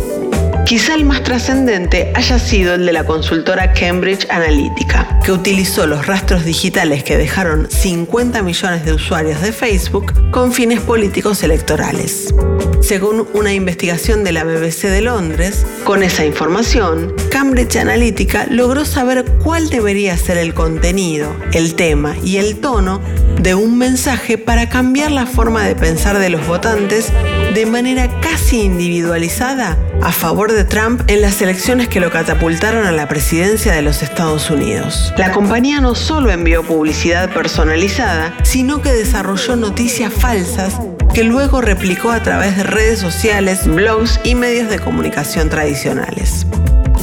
Quizá 0.70 0.94
el 0.94 1.04
más 1.04 1.24
trascendente 1.24 2.12
haya 2.14 2.38
sido 2.38 2.74
el 2.74 2.86
de 2.86 2.92
la 2.92 3.02
consultora 3.02 3.72
Cambridge 3.72 4.28
Analytica, 4.30 5.18
que 5.24 5.32
utilizó 5.32 5.84
los 5.88 6.06
rastros 6.06 6.44
digitales 6.44 7.02
que 7.02 7.16
dejaron 7.16 7.68
50 7.68 8.40
millones 8.42 8.84
de 8.84 8.92
usuarios 8.92 9.42
de 9.42 9.50
Facebook 9.50 10.30
con 10.30 10.52
fines 10.52 10.78
políticos 10.78 11.42
electorales. 11.42 12.32
Según 12.80 13.26
una 13.34 13.52
investigación 13.52 14.22
de 14.22 14.30
la 14.30 14.44
BBC 14.44 14.82
de 14.82 15.00
Londres, 15.00 15.66
con 15.82 16.04
esa 16.04 16.24
información, 16.24 17.16
Cambridge 17.32 17.74
Analytica 17.74 18.46
logró 18.48 18.84
saber 18.84 19.24
cuál 19.42 19.70
debería 19.70 20.16
ser 20.16 20.38
el 20.38 20.54
contenido, 20.54 21.34
el 21.52 21.74
tema 21.74 22.14
y 22.22 22.36
el 22.36 22.60
tono 22.60 23.00
de 23.42 23.54
un 23.54 23.78
mensaje 23.78 24.36
para 24.36 24.68
cambiar 24.68 25.10
la 25.10 25.24
forma 25.24 25.64
de 25.64 25.74
pensar 25.74 26.18
de 26.18 26.28
los 26.28 26.46
votantes 26.46 27.10
de 27.54 27.64
manera 27.64 28.08
casi 28.20 28.60
individualizada 28.60 29.78
a 30.02 30.12
favor 30.12 30.52
de 30.52 30.64
Trump 30.64 31.02
en 31.06 31.22
las 31.22 31.40
elecciones 31.40 31.88
que 31.88 32.00
lo 32.00 32.10
catapultaron 32.10 32.86
a 32.86 32.92
la 32.92 33.08
presidencia 33.08 33.72
de 33.72 33.80
los 33.80 34.02
Estados 34.02 34.50
Unidos. 34.50 35.14
La 35.16 35.32
compañía 35.32 35.80
no 35.80 35.94
solo 35.94 36.30
envió 36.30 36.62
publicidad 36.62 37.32
personalizada, 37.32 38.34
sino 38.42 38.82
que 38.82 38.92
desarrolló 38.92 39.56
noticias 39.56 40.12
falsas 40.12 40.78
que 41.14 41.24
luego 41.24 41.60
replicó 41.62 42.10
a 42.10 42.22
través 42.22 42.56
de 42.56 42.62
redes 42.62 42.98
sociales, 42.98 43.66
blogs 43.66 44.20
y 44.22 44.34
medios 44.34 44.68
de 44.68 44.78
comunicación 44.78 45.48
tradicionales. 45.48 46.46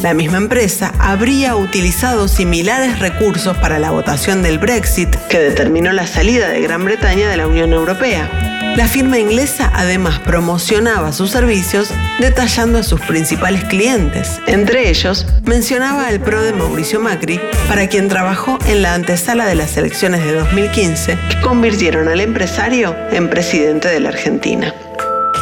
La 0.03 0.13
misma 0.13 0.37
empresa 0.37 0.93
habría 0.99 1.55
utilizado 1.55 2.27
similares 2.27 2.99
recursos 2.99 3.57
para 3.57 3.79
la 3.79 3.89
votación 3.89 4.43
del 4.43 4.59
Brexit, 4.59 5.15
que 5.27 5.39
determinó 5.39 5.91
la 5.91 6.05
salida 6.05 6.49
de 6.49 6.61
Gran 6.61 6.85
Bretaña 6.85 7.29
de 7.29 7.37
la 7.37 7.47
Unión 7.47 7.73
Europea. 7.73 8.29
La 8.75 8.87
firma 8.87 9.17
inglesa 9.17 9.71
además 9.73 10.19
promocionaba 10.19 11.11
sus 11.13 11.31
servicios 11.31 11.89
detallando 12.19 12.77
a 12.77 12.83
sus 12.83 13.01
principales 13.01 13.63
clientes. 13.63 14.39
Entre 14.45 14.89
ellos, 14.89 15.25
mencionaba 15.45 16.07
al 16.07 16.19
pro 16.19 16.43
de 16.43 16.53
Mauricio 16.53 16.99
Macri, 16.99 17.41
para 17.67 17.87
quien 17.87 18.07
trabajó 18.07 18.59
en 18.67 18.83
la 18.83 18.93
antesala 18.93 19.47
de 19.47 19.55
las 19.55 19.77
elecciones 19.77 20.23
de 20.23 20.33
2015, 20.33 21.17
que 21.27 21.41
convirtieron 21.41 22.07
al 22.07 22.21
empresario 22.21 22.95
en 23.09 23.31
presidente 23.31 23.87
de 23.87 23.99
la 23.99 24.09
Argentina. 24.09 24.75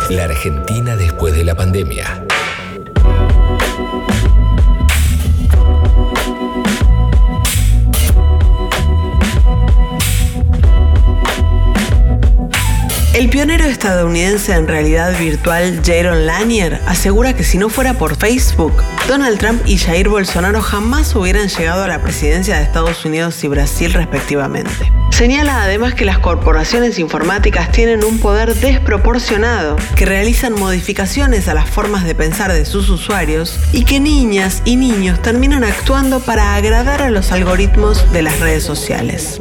La 0.10 0.24
Argentina 0.26 0.96
después 0.96 1.36
de 1.36 1.44
la 1.44 1.56
pandemia. 1.56 2.25
El 13.16 13.30
pionero 13.30 13.64
estadounidense 13.64 14.52
en 14.52 14.68
realidad 14.68 15.18
virtual 15.18 15.82
Jaron 15.86 16.26
Lanier 16.26 16.82
asegura 16.86 17.34
que 17.34 17.46
si 17.46 17.58
no 17.58 17.70
fuera 17.70 17.94
por 17.94 18.18
Facebook, 18.18 18.84
Donald 19.08 19.40
Trump 19.40 19.62
y 19.66 19.78
Jair 19.78 20.10
Bolsonaro 20.10 20.60
jamás 20.62 21.16
hubieran 21.16 21.48
llegado 21.48 21.86
a 21.86 21.88
la 21.88 22.02
presidencia 22.02 22.58
de 22.58 22.64
Estados 22.64 23.06
Unidos 23.06 23.42
y 23.46 23.48
Brasil 23.48 23.94
respectivamente. 23.94 24.92
Señala 25.12 25.64
además 25.64 25.94
que 25.94 26.04
las 26.04 26.20
corporaciones 26.20 27.00
informáticas 27.00 27.72
tienen 27.72 28.04
un 28.04 28.20
poder 28.20 28.54
desproporcionado, 28.54 29.78
que 29.96 30.06
realizan 30.06 30.54
modificaciones 30.54 31.48
a 31.48 31.54
las 31.54 31.70
formas 31.70 32.04
de 32.04 32.16
pensar 32.16 32.52
de 32.52 32.66
sus 32.66 32.90
usuarios 32.90 33.58
y 33.72 33.86
que 33.86 34.02
niñas 34.02 34.62
y 34.66 34.76
niños 34.76 35.22
terminan 35.22 35.64
actuando 35.64 36.20
para 36.20 36.54
agradar 36.56 37.02
a 37.02 37.12
los 37.12 37.32
algoritmos 37.32 38.12
de 38.12 38.24
las 38.24 38.42
redes 38.42 38.66
sociales. 38.66 39.40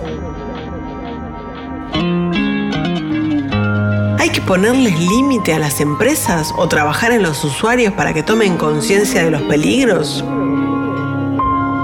Ponerles 4.46 4.98
límite 4.98 5.54
a 5.54 5.58
las 5.58 5.80
empresas 5.80 6.52
o 6.56 6.68
trabajar 6.68 7.12
en 7.12 7.22
los 7.22 7.42
usuarios 7.44 7.92
para 7.94 8.12
que 8.12 8.22
tomen 8.22 8.56
conciencia 8.56 9.24
de 9.24 9.30
los 9.30 9.42
peligros? 9.42 10.24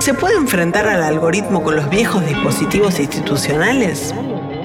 ¿Se 0.00 0.14
puede 0.14 0.36
enfrentar 0.36 0.86
al 0.86 1.02
algoritmo 1.02 1.62
con 1.62 1.76
los 1.76 1.88
viejos 1.90 2.24
dispositivos 2.26 2.98
institucionales? 3.00 4.14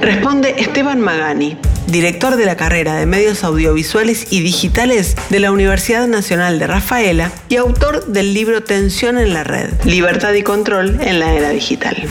Responde 0.01 0.55
Esteban 0.57 0.99
Magani, 0.99 1.57
director 1.87 2.35
de 2.35 2.45
la 2.45 2.57
carrera 2.57 2.95
de 2.95 3.05
medios 3.05 3.43
audiovisuales 3.43 4.27
y 4.31 4.41
digitales 4.41 5.15
de 5.29 5.39
la 5.39 5.51
Universidad 5.51 6.07
Nacional 6.07 6.59
de 6.59 6.67
Rafaela 6.67 7.31
y 7.49 7.55
autor 7.55 8.05
del 8.07 8.33
libro 8.33 8.63
Tensión 8.63 9.17
en 9.17 9.33
la 9.33 9.43
Red, 9.43 9.69
Libertad 9.85 10.33
y 10.33 10.43
Control 10.43 10.99
en 11.01 11.19
la 11.19 11.33
Era 11.33 11.49
Digital. 11.49 12.07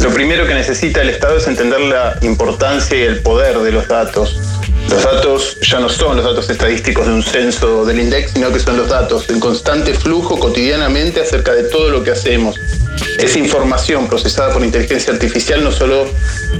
Lo 0.00 0.10
primero 0.10 0.46
que 0.46 0.54
necesita 0.54 1.02
el 1.02 1.10
Estado 1.10 1.36
es 1.36 1.46
entender 1.46 1.80
la 1.80 2.18
importancia 2.22 2.96
y 2.96 3.02
el 3.02 3.20
poder 3.20 3.58
de 3.58 3.72
los 3.72 3.88
datos 3.88 4.40
Los 4.88 5.02
datos 5.02 5.58
ya 5.60 5.80
no 5.80 5.88
son 5.88 6.16
los 6.16 6.24
datos 6.24 6.48
estadísticos 6.48 7.06
de 7.06 7.12
un 7.12 7.22
censo 7.22 7.84
del 7.84 8.00
INDEX, 8.00 8.32
sino 8.32 8.52
que 8.52 8.60
son 8.60 8.76
los 8.76 8.88
datos 8.88 9.28
en 9.28 9.40
constante 9.40 9.92
flujo 9.94 10.38
cotidianamente 10.38 11.20
acerca 11.20 11.52
de 11.52 11.64
todo 11.64 11.90
lo 11.90 12.02
que 12.02 12.12
hacemos. 12.12 12.58
Esa 13.18 13.38
información 13.38 14.08
procesada 14.08 14.52
por 14.52 14.64
inteligencia 14.64 15.12
artificial 15.12 15.62
no 15.64 15.72
solo 15.72 16.08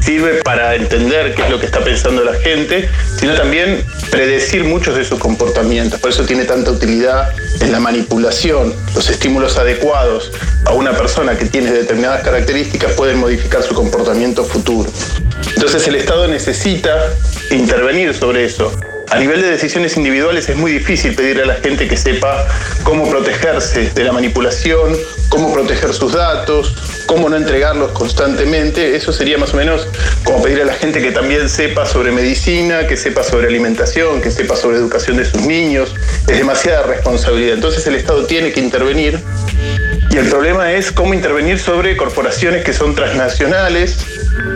sirve 0.01 0.43
para 0.43 0.75
entender 0.75 1.35
qué 1.35 1.43
es 1.43 1.51
lo 1.51 1.61
que 1.61 1.67
está 1.67 1.81
pensando 1.81 2.25
la 2.25 2.35
gente, 2.35 2.89
sino 3.19 3.35
también 3.35 3.85
predecir 4.11 4.65
muchos 4.65 4.97
de 4.97 5.05
sus 5.05 5.19
comportamientos. 5.19 6.01
Por 6.01 6.11
eso 6.11 6.25
tiene 6.25 6.45
tanta 6.45 6.71
utilidad 6.71 7.33
en 7.61 7.73
la 7.73 7.81
manipulación. 7.81 8.75
Los 8.95 9.09
estímulos 9.09 9.57
adecuados 9.57 10.33
a 10.65 10.73
una 10.73 10.93
persona 10.93 11.37
que 11.37 11.47
tiene 11.47 11.73
determinadas 11.73 12.23
características 12.23 12.93
pueden 12.93 13.19
modificar 13.19 13.63
su 13.63 13.75
comportamiento 13.75 14.45
futuro. 14.45 14.91
Entonces 15.55 15.87
el 15.89 15.97
Estado 15.97 16.27
necesita 16.29 17.15
intervenir 17.51 18.15
sobre 18.15 18.45
eso. 18.45 18.73
A 19.11 19.19
nivel 19.19 19.41
de 19.41 19.51
decisiones 19.51 19.97
individuales 19.97 20.51
es 20.51 20.57
muy 20.57 20.71
difícil 20.71 21.15
pedirle 21.15 21.45
a 21.45 21.47
la 21.47 21.55
gente 21.55 21.89
que 21.89 21.97
sepa 21.97 22.47
cómo 22.83 23.09
protegerse 23.09 23.91
de 23.95 24.05
la 24.05 24.13
manipulación, 24.13 24.95
cómo 25.31 25.51
proteger 25.51 25.95
sus 25.95 26.13
datos, 26.13 26.75
cómo 27.07 27.31
no 27.31 27.37
entregarlos 27.37 27.93
constantemente. 27.93 28.97
Eso 28.97 29.11
sería 29.13 29.39
más 29.39 29.55
o 29.55 29.57
menos 29.57 29.89
como 30.25 30.43
pedir 30.43 30.61
a 30.61 30.67
la 30.67 30.75
gente 30.75 31.01
que 31.01 31.11
también 31.11 31.49
sepa 31.49 31.87
sobre 31.87 32.13
medicina, 32.13 32.87
que 32.87 32.99
sepa 32.99 33.23
sobre 33.23 33.47
alimentación, 33.47 34.21
que 34.21 34.31
sepa 34.31 34.57
sobre 34.57 34.77
educación 34.77 35.17
de 35.17 35.25
sus 35.25 35.41
niños. 35.41 35.95
Es 36.29 36.37
demasiada 36.37 36.83
responsabilidad. 36.83 37.55
Entonces 37.55 37.87
el 37.87 37.95
Estado 37.95 38.27
tiene 38.27 38.53
que 38.53 38.61
intervenir. 38.61 39.19
Y 40.11 40.17
el 40.19 40.29
problema 40.29 40.73
es 40.73 40.93
cómo 40.93 41.15
intervenir 41.15 41.59
sobre 41.59 41.97
corporaciones 41.97 42.63
que 42.63 42.75
son 42.75 42.95
transnacionales, 42.95 43.97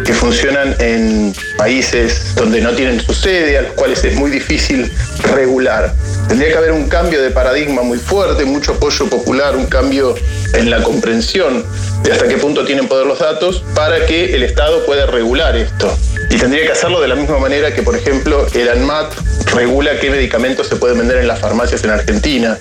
que 0.04 0.12
funcionan 0.12 0.74
en 0.78 1.34
países 1.56 2.34
donde 2.34 2.60
no 2.60 2.70
tienen 2.72 3.00
su 3.00 3.14
sede, 3.14 3.58
a 3.58 3.62
los 3.62 3.72
cuales 3.72 4.04
es 4.04 4.16
muy 4.16 4.30
difícil 4.30 4.90
regular. 5.34 5.92
Tendría 6.28 6.50
que 6.50 6.58
haber 6.58 6.72
un 6.72 6.88
cambio 6.88 7.22
de 7.22 7.30
paradigma 7.30 7.82
muy 7.82 7.98
fuerte, 7.98 8.44
mucho 8.44 8.72
apoyo 8.72 9.06
popular, 9.08 9.56
un 9.56 9.66
cambio 9.66 10.14
en 10.54 10.70
la 10.70 10.82
comprensión 10.82 11.64
de 12.02 12.12
hasta 12.12 12.26
qué 12.26 12.36
punto 12.36 12.64
tienen 12.64 12.88
poder 12.88 13.06
los 13.06 13.18
datos 13.18 13.64
para 13.74 14.06
que 14.06 14.34
el 14.34 14.42
Estado 14.42 14.84
pueda 14.84 15.06
regular 15.06 15.56
esto. 15.56 15.96
Y 16.30 16.36
tendría 16.36 16.64
que 16.64 16.72
hacerlo 16.72 17.00
de 17.00 17.08
la 17.08 17.14
misma 17.14 17.38
manera 17.38 17.74
que, 17.74 17.82
por 17.82 17.96
ejemplo, 17.96 18.46
el 18.54 18.68
ANMAT 18.68 19.12
regula 19.54 19.98
qué 20.00 20.10
medicamentos 20.10 20.66
se 20.68 20.76
pueden 20.76 20.98
vender 20.98 21.18
en 21.18 21.28
las 21.28 21.40
farmacias 21.40 21.84
en 21.84 21.90
Argentina. 21.90 22.58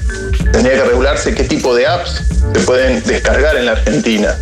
Tendría 0.51 0.75
que 0.75 0.83
regularse 0.83 1.33
qué 1.33 1.43
tipo 1.43 1.73
de 1.75 1.87
apps 1.87 2.23
se 2.53 2.59
pueden 2.61 3.01
descargar 3.03 3.55
en 3.55 3.65
la 3.65 3.73
Argentina. 3.73 4.35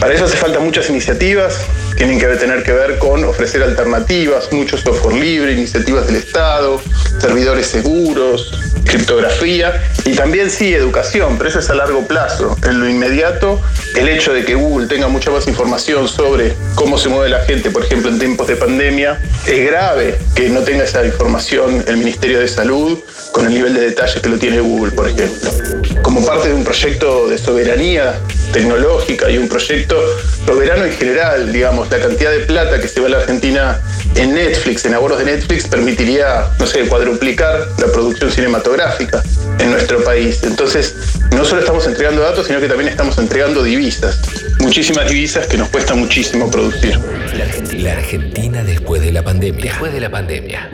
Para 0.00 0.14
eso 0.14 0.24
hace 0.24 0.36
falta 0.36 0.60
muchas 0.60 0.88
iniciativas, 0.90 1.60
tienen 1.96 2.18
que 2.18 2.26
tener 2.26 2.62
que 2.62 2.72
ver 2.72 2.98
con 2.98 3.24
ofrecer 3.24 3.62
alternativas, 3.62 4.52
mucho 4.52 4.76
software 4.76 5.16
libre, 5.16 5.52
iniciativas 5.52 6.06
del 6.06 6.16
Estado, 6.16 6.80
servidores 7.20 7.66
seguros, 7.66 8.52
criptografía 8.84 9.82
y 10.04 10.12
también 10.12 10.50
sí 10.50 10.74
educación, 10.74 11.36
pero 11.38 11.50
eso 11.50 11.58
es 11.58 11.70
a 11.70 11.74
largo 11.74 12.06
plazo. 12.06 12.56
En 12.62 12.80
lo 12.80 12.88
inmediato, 12.88 13.60
el 13.96 14.08
hecho 14.08 14.32
de 14.32 14.44
que 14.44 14.54
Google 14.54 14.86
tenga 14.86 15.08
mucha 15.08 15.30
más 15.30 15.46
información 15.48 16.08
sobre 16.08 16.54
cómo 16.74 16.98
se 16.98 17.08
mueve 17.08 17.28
la 17.30 17.40
gente, 17.44 17.70
por 17.70 17.84
ejemplo, 17.84 18.10
en 18.10 18.18
tiempos 18.18 18.46
de 18.46 18.56
pandemia, 18.56 19.20
es 19.46 19.66
grave 19.66 20.18
que 20.34 20.48
no 20.48 20.60
tenga 20.60 20.84
esa 20.84 21.04
información 21.04 21.84
el 21.86 21.96
Ministerio 21.96 22.40
de 22.40 22.48
Salud 22.48 22.98
con 23.32 23.46
el 23.46 23.54
nivel 23.54 23.74
de 23.74 23.80
detalle 23.80 24.20
que 24.20 24.28
lo 24.28 24.38
tiene 24.38 24.60
Google, 24.60 24.92
por 24.92 25.08
ejemplo. 25.08 25.50
Como 26.02 26.24
parte 26.24 26.48
de 26.48 26.54
un 26.54 26.64
proyecto 26.64 27.28
de 27.28 27.38
soberanía 27.38 28.14
tecnológica 28.52 29.30
y 29.30 29.38
un 29.38 29.48
proyecto 29.48 29.96
soberano 30.46 30.84
en 30.84 30.92
general, 30.92 31.52
digamos, 31.52 31.90
la 31.90 31.98
cantidad 31.98 32.30
de 32.30 32.40
plata 32.40 32.80
que 32.80 32.86
se 32.86 33.00
va 33.00 33.06
a 33.06 33.10
la 33.10 33.18
Argentina 33.18 33.80
en 34.14 34.34
Netflix, 34.34 34.84
en 34.84 34.94
abonos 34.94 35.18
de 35.18 35.24
Netflix, 35.24 35.66
permitiría, 35.66 36.50
no 36.58 36.66
sé, 36.66 36.86
cuadruplicar 36.86 37.66
la 37.78 37.86
producción 37.86 38.30
cinematográfica 38.30 38.73
en 39.58 39.70
nuestro 39.70 40.02
país. 40.04 40.42
Entonces, 40.42 40.94
no 41.32 41.44
solo 41.44 41.60
estamos 41.60 41.86
entregando 41.86 42.22
datos, 42.22 42.46
sino 42.46 42.60
que 42.60 42.68
también 42.68 42.88
estamos 42.88 43.16
entregando 43.18 43.62
divisas. 43.62 44.20
Muchísimas 44.60 45.08
divisas 45.08 45.46
que 45.46 45.56
nos 45.56 45.68
cuesta 45.68 45.94
muchísimo 45.94 46.50
producir. 46.50 46.98
La 47.78 47.92
Argentina 47.92 48.62
después 48.64 49.02
de 49.02 49.12
la 49.12 49.22
pandemia. 49.22 49.72
Después 49.72 49.92
de 49.92 50.00
la 50.00 50.10
pandemia. 50.10 50.70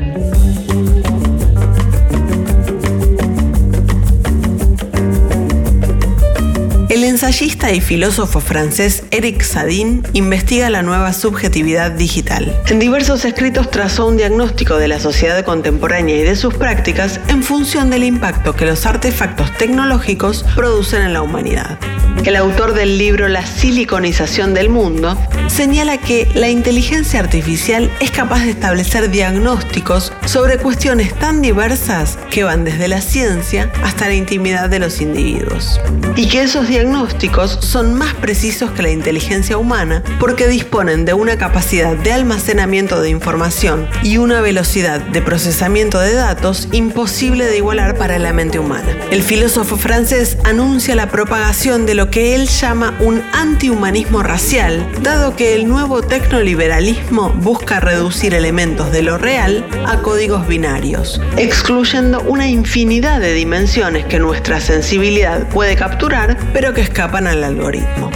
Ensayista 7.10 7.72
y 7.72 7.80
filósofo 7.80 8.40
francés 8.40 9.02
Eric 9.10 9.42
Sadin 9.42 10.02
investiga 10.12 10.70
la 10.70 10.82
nueva 10.82 11.12
subjetividad 11.12 11.90
digital. 11.90 12.56
En 12.68 12.78
diversos 12.78 13.24
escritos 13.24 13.70
trazó 13.70 14.06
un 14.06 14.16
diagnóstico 14.16 14.76
de 14.76 14.88
la 14.88 15.00
sociedad 15.00 15.44
contemporánea 15.44 16.16
y 16.16 16.22
de 16.22 16.36
sus 16.36 16.54
prácticas 16.54 17.20
en 17.28 17.42
función 17.42 17.90
del 17.90 18.04
impacto 18.04 18.54
que 18.54 18.64
los 18.64 18.86
artefactos 18.86 19.52
tecnológicos 19.58 20.44
producen 20.54 21.02
en 21.02 21.12
la 21.12 21.22
humanidad. 21.22 21.78
El 22.24 22.36
autor 22.36 22.74
del 22.74 22.98
libro 22.98 23.28
La 23.28 23.46
siliconización 23.46 24.52
del 24.52 24.68
mundo 24.68 25.16
señala 25.48 25.96
que 25.96 26.28
la 26.34 26.50
inteligencia 26.50 27.18
artificial 27.18 27.90
es 27.98 28.10
capaz 28.10 28.44
de 28.44 28.50
establecer 28.50 29.10
diagnósticos 29.10 30.12
sobre 30.26 30.58
cuestiones 30.58 31.14
tan 31.14 31.40
diversas 31.40 32.18
que 32.30 32.44
van 32.44 32.64
desde 32.64 32.88
la 32.88 33.00
ciencia 33.00 33.72
hasta 33.82 34.06
la 34.06 34.14
intimidad 34.14 34.68
de 34.68 34.78
los 34.78 35.00
individuos. 35.00 35.80
Y 36.14 36.28
que 36.28 36.42
esos 36.42 36.68
diagnósticos 36.68 37.58
son 37.62 37.94
más 37.94 38.14
precisos 38.14 38.70
que 38.72 38.82
la 38.82 38.90
inteligencia 38.90 39.56
humana 39.56 40.02
porque 40.20 40.46
disponen 40.46 41.06
de 41.06 41.14
una 41.14 41.38
capacidad 41.38 41.96
de 41.96 42.12
almacenamiento 42.12 43.00
de 43.00 43.08
información 43.08 43.88
y 44.02 44.18
una 44.18 44.42
velocidad 44.42 45.00
de 45.00 45.22
procesamiento 45.22 45.98
de 45.98 46.12
datos 46.12 46.68
imposible 46.72 47.46
de 47.46 47.56
igualar 47.56 47.96
para 47.96 48.18
la 48.18 48.34
mente 48.34 48.58
humana. 48.58 48.94
El 49.10 49.22
filósofo 49.22 49.76
francés 49.78 50.36
anuncia 50.44 50.94
la 50.94 51.08
propagación 51.08 51.86
de 51.86 51.94
lo 51.94 52.09
que 52.10 52.34
él 52.34 52.48
llama 52.48 52.96
un 53.00 53.22
antihumanismo 53.32 54.22
racial, 54.22 54.86
dado 55.02 55.36
que 55.36 55.54
el 55.54 55.68
nuevo 55.68 56.02
tecnoliberalismo 56.02 57.30
busca 57.30 57.80
reducir 57.80 58.34
elementos 58.34 58.90
de 58.92 59.02
lo 59.02 59.18
real 59.18 59.66
a 59.86 60.02
códigos 60.02 60.46
binarios, 60.46 61.20
excluyendo 61.36 62.20
una 62.22 62.48
infinidad 62.48 63.20
de 63.20 63.32
dimensiones 63.32 64.06
que 64.06 64.18
nuestra 64.18 64.60
sensibilidad 64.60 65.48
puede 65.48 65.76
capturar, 65.76 66.36
pero 66.52 66.74
que 66.74 66.80
escapan 66.80 67.26
al 67.26 67.44
algoritmo. 67.44 68.10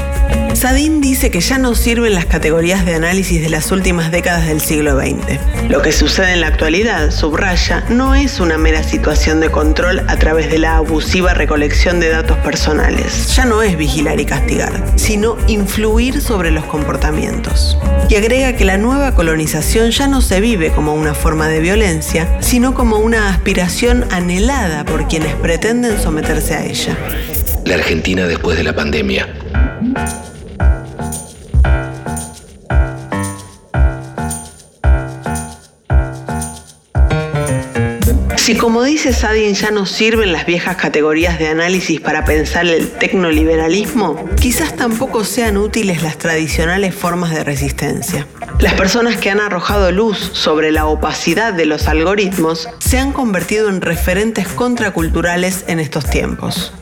Sadin 0.65 1.03
dice 1.03 1.31
que 1.31 1.43
ya 1.43 1.59
no 1.59 1.75
sirven 1.75 2.15
las 2.15 2.25
categorías 2.25 2.87
de 2.87 2.95
análisis 2.95 3.43
de 3.43 3.51
las 3.51 3.71
últimas 3.71 4.11
décadas 4.11 4.47
del 4.47 4.63
siglo 4.63 4.99
XX. 4.99 5.69
Lo 5.69 5.83
que 5.83 5.93
sucede 5.93 6.33
en 6.33 6.41
la 6.41 6.47
actualidad, 6.47 7.11
subraya, 7.11 7.85
no 7.91 8.15
es 8.15 8.41
una 8.41 8.57
mera 8.57 8.83
situación 8.83 9.41
de 9.41 9.51
control 9.51 10.01
a 10.09 10.17
través 10.17 10.51
de 10.51 10.57
la 10.57 10.77
abusiva 10.77 11.35
recolección 11.35 12.01
de 12.01 12.09
datos 12.09 12.39
personales. 12.39 13.37
Ya 13.37 13.45
no 13.45 13.63
es 13.63 13.77
vigilar 13.77 14.19
y 14.21 14.25
castigar, 14.25 14.73
sino 14.97 15.37
influir 15.49 16.23
sobre 16.23 16.51
los 16.51 16.65
comportamientos. 16.65 17.77
Y 18.09 18.15
agrega 18.15 18.57
que 18.57 18.65
la 18.65 18.79
nueva 18.79 19.15
colonización 19.15 19.91
ya 19.91 20.09
no 20.09 20.23
se 20.23 20.41
vive 20.41 20.71
como 20.71 20.95
una 20.95 21.13
forma 21.13 21.47
de 21.47 21.61
violencia, 21.61 22.39
sino 22.41 22.73
como 22.73 22.97
una 23.01 23.29
aspiración 23.29 24.07
anhelada 24.11 24.87
por 24.87 25.09
quienes 25.09 25.35
pretenden 25.35 26.01
someterse 26.01 26.55
a 26.55 26.65
ella. 26.65 26.97
La 27.67 27.75
Argentina 27.75 28.27
después 28.27 28.57
de 28.57 28.65
la 28.65 28.75
pandemia. 28.75 29.29
Si 38.45 38.57
como 38.57 38.83
dice 38.83 39.15
Sadin 39.15 39.55
ya 39.55 39.71
no 39.71 39.87
sirven 39.87 40.31
las 40.31 40.45
viejas 40.45 40.77
categorías 40.77 41.39
de 41.39 41.49
análisis 41.49 41.99
para 41.99 42.27
pensar 42.27 42.67
el 42.67 42.91
tecnoliberalismo, 42.91 44.23
quizás 44.39 44.77
tampoco 44.77 45.25
sean 45.25 45.57
útiles 45.57 46.03
las 46.03 46.19
tradicionales 46.19 46.95
formas 46.95 47.31
de 47.31 47.43
resistencia. 47.43 48.27
Las 48.61 48.75
personas 48.75 49.17
que 49.17 49.31
han 49.31 49.41
arrojado 49.41 49.91
luz 49.93 50.31
sobre 50.35 50.73
la 50.73 50.85
opacidad 50.85 51.55
de 51.55 51.65
los 51.65 51.89
algoritmos 51.89 52.69
se 52.81 52.99
han 52.99 53.13
convertido 53.13 53.71
en 53.71 53.81
referentes 53.81 54.47
contraculturales 54.47 55.65
en 55.67 55.81
estos 55.81 56.05
tiempos. 56.09 56.73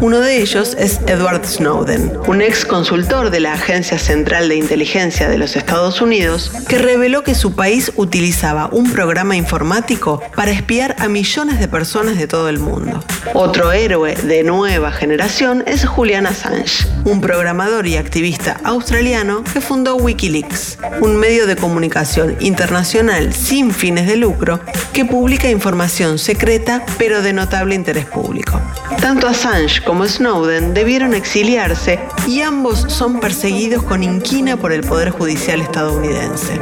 Uno 0.00 0.20
de 0.20 0.40
ellos 0.40 0.76
es 0.78 1.00
Edward 1.06 1.44
Snowden, 1.44 2.12
un 2.28 2.40
ex 2.40 2.64
consultor 2.64 3.30
de 3.30 3.40
la 3.40 3.54
Agencia 3.54 3.98
Central 3.98 4.48
de 4.48 4.54
Inteligencia 4.54 5.28
de 5.28 5.38
los 5.38 5.56
Estados 5.56 6.00
Unidos, 6.00 6.52
que 6.68 6.78
reveló 6.78 7.24
que 7.24 7.34
su 7.34 7.56
país 7.56 7.92
utilizaba 7.96 8.68
un 8.70 8.92
programa 8.92 9.36
informático 9.36 10.22
para 10.36 10.52
espiar 10.52 10.94
a 10.98 11.07
millones 11.08 11.58
de 11.58 11.68
personas 11.68 12.18
de 12.18 12.26
todo 12.26 12.48
el 12.48 12.58
mundo. 12.58 13.02
Otro 13.34 13.72
héroe 13.72 14.14
de 14.14 14.42
nueva 14.42 14.92
generación 14.92 15.64
es 15.66 15.86
Julian 15.86 16.26
Assange, 16.26 16.86
un 17.04 17.20
programador 17.20 17.86
y 17.86 17.96
activista 17.96 18.60
australiano 18.64 19.44
que 19.44 19.60
fundó 19.60 19.96
Wikileaks, 19.96 20.78
un 21.00 21.16
medio 21.16 21.46
de 21.46 21.56
comunicación 21.56 22.36
internacional 22.40 23.32
sin 23.32 23.72
fines 23.72 24.06
de 24.06 24.16
lucro 24.16 24.60
que 24.92 25.04
publica 25.04 25.50
información 25.50 26.18
secreta 26.18 26.84
pero 26.98 27.22
de 27.22 27.32
notable 27.32 27.74
interés 27.74 28.06
público. 28.06 28.60
Tanto 29.00 29.26
Assange 29.26 29.82
como 29.84 30.06
Snowden 30.06 30.74
debieron 30.74 31.14
exiliarse 31.14 31.98
y 32.26 32.40
ambos 32.40 32.86
son 32.88 33.20
perseguidos 33.20 33.82
con 33.82 34.02
inquina 34.02 34.56
por 34.56 34.72
el 34.72 34.82
Poder 34.82 35.10
Judicial 35.10 35.60
estadounidense. 35.60 36.58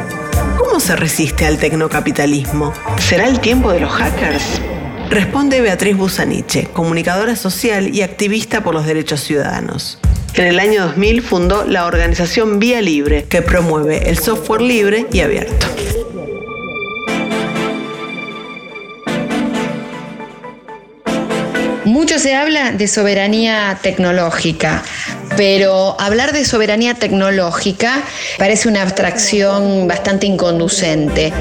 ¿Cómo 0.77 0.85
¿Cómo 0.85 0.89
se 0.89 0.97
resiste 0.97 1.47
al 1.47 1.57
tecnocapitalismo? 1.57 2.75
¿Será 2.99 3.27
el 3.27 3.41
tiempo 3.41 3.73
de 3.73 3.81
los 3.81 3.91
hackers? 3.91 4.61
Responde 5.09 5.63
Beatriz 5.63 5.97
Busaniche, 5.97 6.67
comunicadora 6.67 7.35
social 7.35 7.95
y 7.95 8.03
activista 8.03 8.63
por 8.63 8.75
los 8.75 8.85
derechos 8.85 9.23
ciudadanos. 9.23 9.99
En 10.35 10.45
el 10.45 10.61
año 10.61 10.83
2000 10.85 11.23
fundó 11.23 11.65
la 11.65 11.87
organización 11.87 12.59
Vía 12.59 12.83
Libre, 12.83 13.25
que 13.25 13.41
promueve 13.41 14.11
el 14.11 14.19
software 14.19 14.61
libre 14.61 15.07
y 15.11 15.21
abierto. 15.21 15.67
Mucho 21.87 22.19
se 22.19 22.35
habla 22.35 22.73
de 22.73 22.87
soberanía 22.87 23.79
tecnológica, 23.81 24.83
pero 25.37 25.97
hablar 26.01 26.33
de 26.33 26.45
soberanía 26.45 26.95
tecnológica 26.95 28.03
parece 28.39 28.69
una 28.69 28.83
abstracción 28.83 29.87
bastante 29.87 30.27
inconducente 30.27 31.33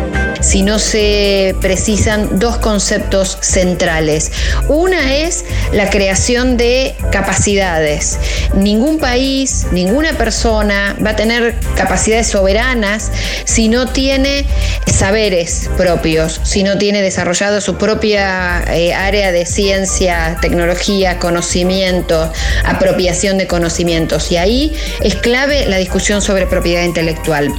si 0.41 0.61
no 0.61 0.77
se 0.77 1.55
precisan 1.59 2.37
dos 2.39 2.57
conceptos 2.57 3.37
centrales. 3.41 4.31
Una 4.67 5.15
es 5.15 5.43
la 5.71 5.89
creación 5.89 6.55
de 6.55 6.95
capacidades. 7.11 8.19
Ningún 8.53 8.99
país, 8.99 9.65
ninguna 9.71 10.13
persona 10.13 10.95
va 11.03 11.11
a 11.11 11.15
tener 11.15 11.55
capacidades 11.75 12.27
soberanas 12.27 13.11
si 13.45 13.69
no 13.69 13.87
tiene 13.87 14.45
saberes 14.85 15.69
propios, 15.77 16.39
si 16.43 16.63
no 16.63 16.77
tiene 16.77 17.01
desarrollado 17.01 17.59
su 17.59 17.77
propia 17.77 18.63
eh, 18.67 18.93
área 18.93 19.31
de 19.31 19.45
ciencia, 19.45 20.37
tecnología, 20.41 21.17
conocimiento, 21.19 22.31
apropiación 22.63 23.37
de 23.37 23.47
Y 23.85 24.37
ahí 24.37 24.73
es 25.01 25.15
clave 25.15 25.67
la 25.67 25.77
discusión 25.77 26.21
sobre 26.21 26.47
propiedad 26.47 26.83
intelectual. 26.83 27.53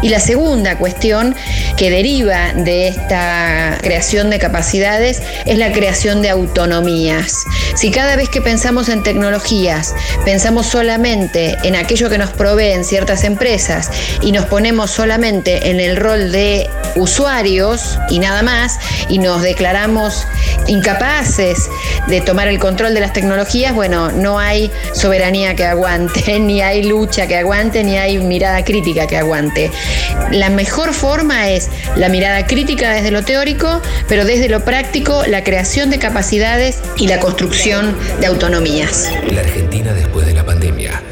Y 0.00 0.10
la 0.10 0.20
segunda 0.20 0.78
cuestión 0.78 1.34
que 1.76 1.90
deriva 1.90 2.52
de 2.54 2.88
esta 2.88 3.78
creación 3.82 4.30
de 4.30 4.38
capacidades 4.38 5.22
es 5.44 5.58
la 5.58 5.72
creación 5.72 6.22
de 6.22 6.30
autonomías. 6.30 7.44
Si 7.74 7.90
cada 7.90 8.14
vez 8.14 8.28
que 8.28 8.40
pensamos 8.40 8.88
en 8.88 9.02
tecnologías 9.02 9.94
pensamos 10.24 10.66
solamente 10.66 11.56
en 11.64 11.74
aquello 11.74 12.08
que 12.08 12.18
nos 12.18 12.30
proveen 12.30 12.84
ciertas 12.84 13.24
empresas 13.24 13.90
y 14.20 14.30
nos 14.32 14.46
ponemos 14.46 14.90
solamente 14.90 15.70
en 15.70 15.80
el 15.80 15.96
rol 15.96 16.30
de 16.30 16.70
usuarios 16.94 17.98
y 18.08 18.18
nada 18.18 18.42
más 18.42 18.78
y 19.08 19.18
nos 19.18 19.42
declaramos 19.42 20.26
incapaces 20.66 21.68
de 22.08 22.20
tomar 22.20 22.48
el 22.48 22.58
control 22.58 22.94
de 22.94 23.00
las 23.00 23.12
tecnologías, 23.12 23.74
bueno, 23.74 24.12
no 24.12 24.38
hay 24.38 24.70
soberanía 24.92 25.54
que 25.54 25.64
aguante, 25.72 26.38
ni 26.38 26.62
hay 26.62 26.84
lucha 26.84 27.26
que 27.26 27.36
aguante, 27.36 27.84
ni 27.84 27.98
hay 27.98 28.18
mirada 28.18 28.64
crítica 28.64 29.06
que 29.06 29.16
aguante. 29.16 29.70
La 30.30 30.48
mejor 30.48 30.94
forma 30.94 31.50
es 31.50 31.68
la 31.96 32.08
mirada 32.08 32.46
crítica 32.46 32.92
desde 32.92 33.10
lo 33.10 33.22
teórico, 33.22 33.82
pero 34.08 34.24
desde 34.24 34.48
lo 34.48 34.64
práctico, 34.64 35.24
la 35.26 35.44
creación 35.44 35.90
de 35.90 35.98
capacidades 35.98 36.80
y 36.96 37.08
la 37.08 37.18
construcción 37.18 37.96
de 38.20 38.26
autonomías. 38.26 39.10
La 39.30 39.40
Argentina 39.40 39.92
después 39.92 40.26
de 40.26 40.34
la 40.34 40.44
pandemia 40.44 41.02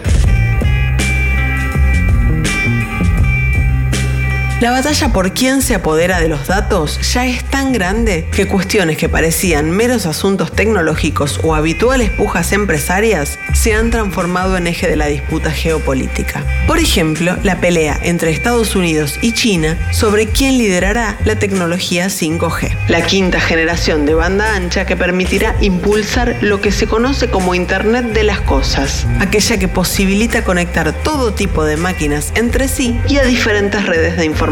La 4.60 4.72
batalla 4.72 5.08
por 5.08 5.32
quién 5.32 5.62
se 5.62 5.74
apodera 5.74 6.20
de 6.20 6.28
los 6.28 6.46
datos 6.46 7.00
ya 7.14 7.26
es 7.26 7.42
tan 7.44 7.72
grande 7.72 8.28
que 8.30 8.46
cuestiones 8.46 8.98
que 8.98 9.08
parecían 9.08 9.70
meros 9.70 10.04
asuntos 10.04 10.52
tecnológicos 10.52 11.40
o 11.42 11.54
habituales 11.54 12.10
pujas 12.10 12.52
empresarias 12.52 13.38
se 13.54 13.72
han 13.72 13.90
transformado 13.90 14.58
en 14.58 14.66
eje 14.66 14.86
de 14.86 14.96
la 14.96 15.06
disputa 15.06 15.50
geopolítica. 15.50 16.44
Por 16.66 16.78
ejemplo, 16.78 17.38
la 17.42 17.58
pelea 17.58 17.98
entre 18.02 18.32
Estados 18.32 18.76
Unidos 18.76 19.18
y 19.22 19.32
China 19.32 19.78
sobre 19.92 20.26
quién 20.26 20.58
liderará 20.58 21.16
la 21.24 21.36
tecnología 21.36 22.08
5G, 22.08 22.76
la 22.88 23.00
quinta 23.06 23.40
generación 23.40 24.04
de 24.04 24.12
banda 24.12 24.56
ancha 24.56 24.84
que 24.84 24.94
permitirá 24.94 25.56
impulsar 25.62 26.36
lo 26.42 26.60
que 26.60 26.70
se 26.70 26.86
conoce 26.86 27.30
como 27.30 27.54
Internet 27.54 28.12
de 28.12 28.24
las 28.24 28.42
Cosas, 28.42 29.06
aquella 29.20 29.56
que 29.56 29.68
posibilita 29.68 30.44
conectar 30.44 30.92
todo 30.92 31.32
tipo 31.32 31.64
de 31.64 31.78
máquinas 31.78 32.30
entre 32.34 32.68
sí 32.68 33.00
y 33.08 33.16
a 33.16 33.24
diferentes 33.24 33.86
redes 33.86 34.18
de 34.18 34.26
información 34.26 34.49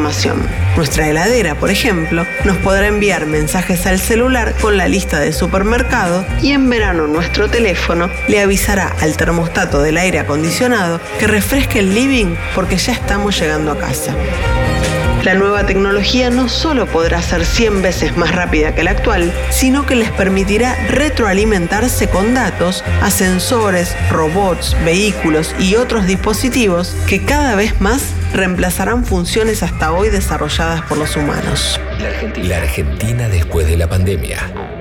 nuestra 0.76 1.08
heladera, 1.08 1.56
por 1.56 1.70
ejemplo, 1.70 2.24
nos 2.44 2.56
podrá 2.58 2.86
enviar 2.86 3.26
mensajes 3.26 3.84
al 3.86 3.98
celular 3.98 4.54
con 4.60 4.76
la 4.76 4.86
lista 4.86 5.18
de 5.18 5.32
supermercado 5.32 6.24
y 6.40 6.52
en 6.52 6.70
verano 6.70 7.06
nuestro 7.08 7.48
teléfono 7.48 8.08
le 8.28 8.40
avisará 8.40 8.94
al 9.00 9.16
termostato 9.16 9.82
del 9.82 9.96
aire 9.96 10.20
acondicionado 10.20 11.00
que 11.18 11.26
refresque 11.26 11.80
el 11.80 11.94
living 11.94 12.36
porque 12.54 12.76
ya 12.76 12.92
estamos 12.92 13.38
llegando 13.40 13.72
a 13.72 13.78
casa. 13.78 14.14
La 15.24 15.34
nueva 15.34 15.66
tecnología 15.66 16.30
no 16.30 16.48
solo 16.48 16.86
podrá 16.86 17.20
ser 17.20 17.44
100 17.44 17.82
veces 17.82 18.16
más 18.16 18.34
rápida 18.34 18.74
que 18.74 18.84
la 18.84 18.92
actual, 18.92 19.32
sino 19.50 19.84
que 19.84 19.96
les 19.96 20.10
permitirá 20.10 20.76
retroalimentarse 20.88 22.08
con 22.08 22.34
datos 22.34 22.84
a 23.02 23.10
sensores, 23.10 23.96
robots, 24.10 24.76
vehículos 24.84 25.54
y 25.58 25.74
otros 25.74 26.06
dispositivos 26.06 26.94
que 27.08 27.24
cada 27.24 27.56
vez 27.56 27.80
más 27.80 28.12
reemplazarán 28.32 29.04
funciones 29.04 29.62
hasta 29.62 29.92
hoy 29.92 30.08
desarrolladas 30.08 30.82
por 30.82 30.98
los 30.98 31.16
humanos. 31.16 31.80
La 32.42 32.58
Argentina, 32.58 33.28
después 33.28 33.66
de 33.66 33.76
la 33.76 33.88
pandemia. 33.88 34.77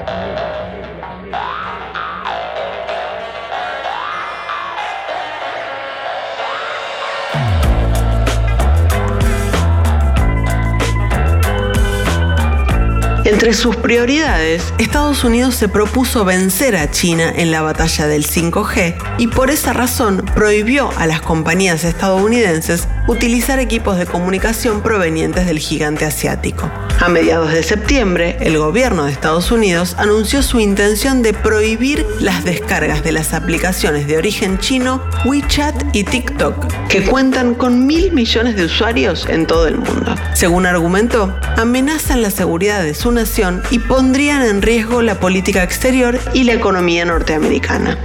Entre 13.28 13.54
sus 13.54 13.76
prioridades, 13.76 14.64
Estados 14.78 15.26
Unidos 15.26 15.54
se 15.54 15.68
propuso 15.68 16.24
vencer 16.24 16.78
a 16.78 16.90
China 16.90 17.30
en 17.36 17.52
la 17.52 17.62
batalla 17.62 18.08
del 18.08 18.26
5G 18.26 18.96
y 19.18 19.28
por 19.28 19.50
esa 19.50 19.74
razón 19.74 20.24
prohibió 20.34 20.92
a 20.96 21.08
las 21.08 21.20
compañías 21.20 21.84
estadounidenses 21.84 22.88
utilizar 23.06 23.60
equipos 23.60 23.98
de 23.98 24.06
comunicación 24.06 24.82
provenientes 24.82 25.46
del 25.46 25.60
gigante 25.60 26.06
asiático. 26.06 26.72
A 27.00 27.10
mediados 27.10 27.52
de 27.52 27.62
septiembre, 27.62 28.38
el 28.42 28.58
gobierno 28.58 29.06
de 29.06 29.12
Estados 29.12 29.52
Unidos 29.52 29.96
anunció 30.00 30.42
su 30.42 30.60
intención 30.60 31.22
de 31.22 31.32
prohibir 31.32 32.04
las 32.20 32.44
descargas 32.44 33.04
de 33.04 33.12
las 33.12 33.36
aplicaciones 33.36 34.08
de 34.08 34.18
origen 34.18 34.58
chino 34.58 35.04
WeChat 35.24 35.96
y 35.96 36.04
TikTok, 36.04 36.66
que 36.90 37.04
cuentan 37.04 37.54
con 37.54 37.86
mil 37.86 38.12
millones 38.14 38.56
de 38.56 38.66
usuarios 38.66 39.28
en 39.30 39.46
todo 39.46 39.68
el 39.68 39.78
mundo. 39.78 40.16
Según 40.34 40.66
argumentó, 40.66 41.38
amenazan 41.56 42.24
la 42.24 42.32
seguridad 42.32 42.82
de 42.82 42.96
su 42.96 43.12
nación 43.12 43.62
y 43.70 43.78
pondrían 43.78 44.42
en 44.44 44.64
riesgo 44.64 45.04
la 45.04 45.20
política 45.20 45.62
exterior 45.62 46.20
y 46.34 46.46
la 46.46 46.54
economía 46.54 47.06
norteamericana. 47.06 48.00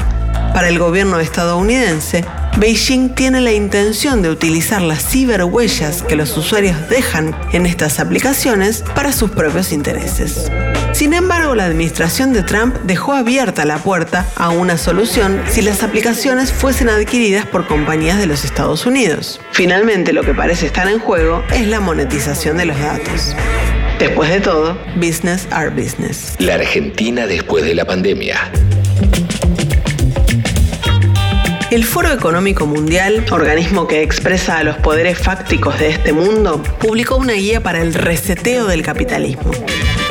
Para 0.52 0.68
el 0.68 0.78
gobierno 0.78 1.18
estadounidense, 1.18 2.26
Beijing 2.58 3.14
tiene 3.14 3.40
la 3.40 3.52
intención 3.52 4.20
de 4.22 4.28
utilizar 4.28 4.82
las 4.82 5.08
ciberhuellas 5.08 6.02
que 6.02 6.16
los 6.16 6.36
usuarios 6.36 6.88
dejan 6.88 7.34
en 7.52 7.66
estas 7.66 7.98
aplicaciones 7.98 8.84
para 8.94 9.12
sus 9.12 9.30
propios 9.30 9.72
intereses. 9.72 10.50
Sin 10.92 11.14
embargo, 11.14 11.54
la 11.54 11.64
administración 11.64 12.32
de 12.34 12.42
Trump 12.42 12.76
dejó 12.84 13.14
abierta 13.14 13.64
la 13.64 13.78
puerta 13.78 14.28
a 14.36 14.50
una 14.50 14.76
solución 14.76 15.42
si 15.48 15.62
las 15.62 15.82
aplicaciones 15.82 16.52
fuesen 16.52 16.90
adquiridas 16.90 17.46
por 17.46 17.66
compañías 17.66 18.18
de 18.18 18.26
los 18.26 18.44
Estados 18.44 18.84
Unidos. 18.84 19.40
Finalmente, 19.52 20.12
lo 20.12 20.22
que 20.22 20.34
parece 20.34 20.66
estar 20.66 20.86
en 20.88 20.98
juego 20.98 21.42
es 21.54 21.66
la 21.66 21.80
monetización 21.80 22.58
de 22.58 22.66
los 22.66 22.78
datos. 22.78 23.34
Después 23.98 24.30
de 24.30 24.40
todo, 24.40 24.78
business 24.96 25.48
are 25.50 25.70
business. 25.70 26.34
La 26.38 26.54
Argentina 26.54 27.26
después 27.26 27.64
de 27.64 27.74
la 27.74 27.86
pandemia. 27.86 28.52
El 31.72 31.84
Foro 31.84 32.12
Económico 32.12 32.66
Mundial, 32.66 33.24
organismo 33.30 33.88
que 33.88 34.02
expresa 34.02 34.58
a 34.58 34.62
los 34.62 34.76
poderes 34.76 35.18
fácticos 35.18 35.78
de 35.78 35.88
este 35.88 36.12
mundo, 36.12 36.62
publicó 36.78 37.16
una 37.16 37.32
guía 37.32 37.62
para 37.62 37.80
el 37.80 37.94
reseteo 37.94 38.66
del 38.66 38.82
capitalismo. 38.82 39.50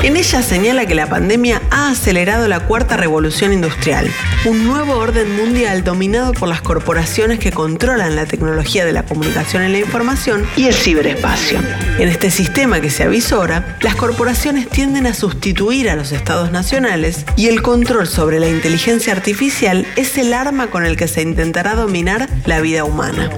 En 0.04 0.18
ella 0.18 0.42
señala 0.42 0.88
que 0.88 0.96
la 0.96 1.08
pandemia 1.08 1.62
ha 1.70 1.92
acelerado 1.92 2.48
la 2.48 2.62
cuarta 2.62 2.98
revolución 2.98 3.54
industrial, 3.54 4.12
un 4.46 4.66
nuevo 4.66 4.96
orden 4.96 5.36
mundial 5.36 5.84
dominado 5.84 6.34
por 6.34 6.50
las 6.50 6.64
corporaciones 6.64 7.38
que 7.38 7.52
controlan 7.52 8.16
la 8.16 8.26
tecnología 8.26 8.84
de 8.84 8.94
la 8.94 9.04
comunicación 9.04 9.64
y 9.64 9.72
la 9.72 9.78
información 9.78 10.48
y 10.58 10.66
el 10.66 10.74
ciberespacio. 10.74 11.60
En 12.00 12.10
este 12.10 12.32
sistema 12.32 12.82
que 12.82 12.90
se 12.90 13.04
avisora, 13.04 13.78
las 13.82 13.94
corporaciones 13.94 14.68
tienden 14.70 15.06
a 15.06 15.14
sustituir 15.14 15.88
a 15.88 15.96
los 15.96 16.12
estados 16.12 16.52
nacionales 16.52 17.24
y 17.36 17.48
el 17.48 17.62
control 17.62 18.08
sobre 18.08 18.40
la 18.40 18.50
inteligencia 18.50 19.14
artificial 19.14 19.86
es 19.98 20.18
el 20.18 20.34
arma 20.34 20.72
con 20.72 20.84
el 20.84 20.98
que 20.98 21.08
se 21.08 21.22
intentará 21.22 21.76
dominar 21.76 22.28
la 22.48 22.60
vida 22.60 22.86
humana. 22.86 23.30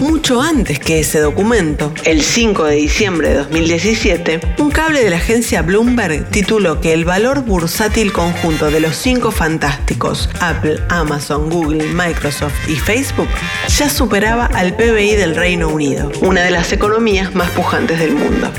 Mucho 0.00 0.40
antes 0.40 0.78
que 0.78 1.00
ese 1.00 1.18
documento, 1.18 1.92
el 2.04 2.22
5 2.22 2.64
de 2.66 2.76
diciembre 2.76 3.30
de 3.30 3.34
2017, 3.34 4.40
un 4.58 4.70
cable 4.70 5.02
de 5.02 5.10
la 5.10 5.16
agencia 5.16 5.62
Bloomberg 5.62 6.30
tituló 6.30 6.80
que 6.80 6.92
el 6.92 7.04
valor 7.04 7.44
bursátil 7.44 8.12
conjunto 8.12 8.70
de 8.70 8.78
los 8.78 8.94
cinco 8.94 9.32
fantásticos, 9.32 10.30
Apple, 10.38 10.80
Amazon, 10.88 11.50
Google, 11.50 11.84
Microsoft 11.92 12.68
y 12.68 12.76
Facebook, 12.76 13.28
ya 13.76 13.90
superaba 13.90 14.46
al 14.46 14.76
PBI 14.76 15.16
del 15.16 15.34
Reino 15.34 15.68
Unido, 15.68 16.12
una 16.20 16.42
de 16.42 16.52
las 16.52 16.72
economías 16.72 17.34
más 17.34 17.50
pujantes 17.50 17.98
del 17.98 18.12
mundo. 18.12 18.52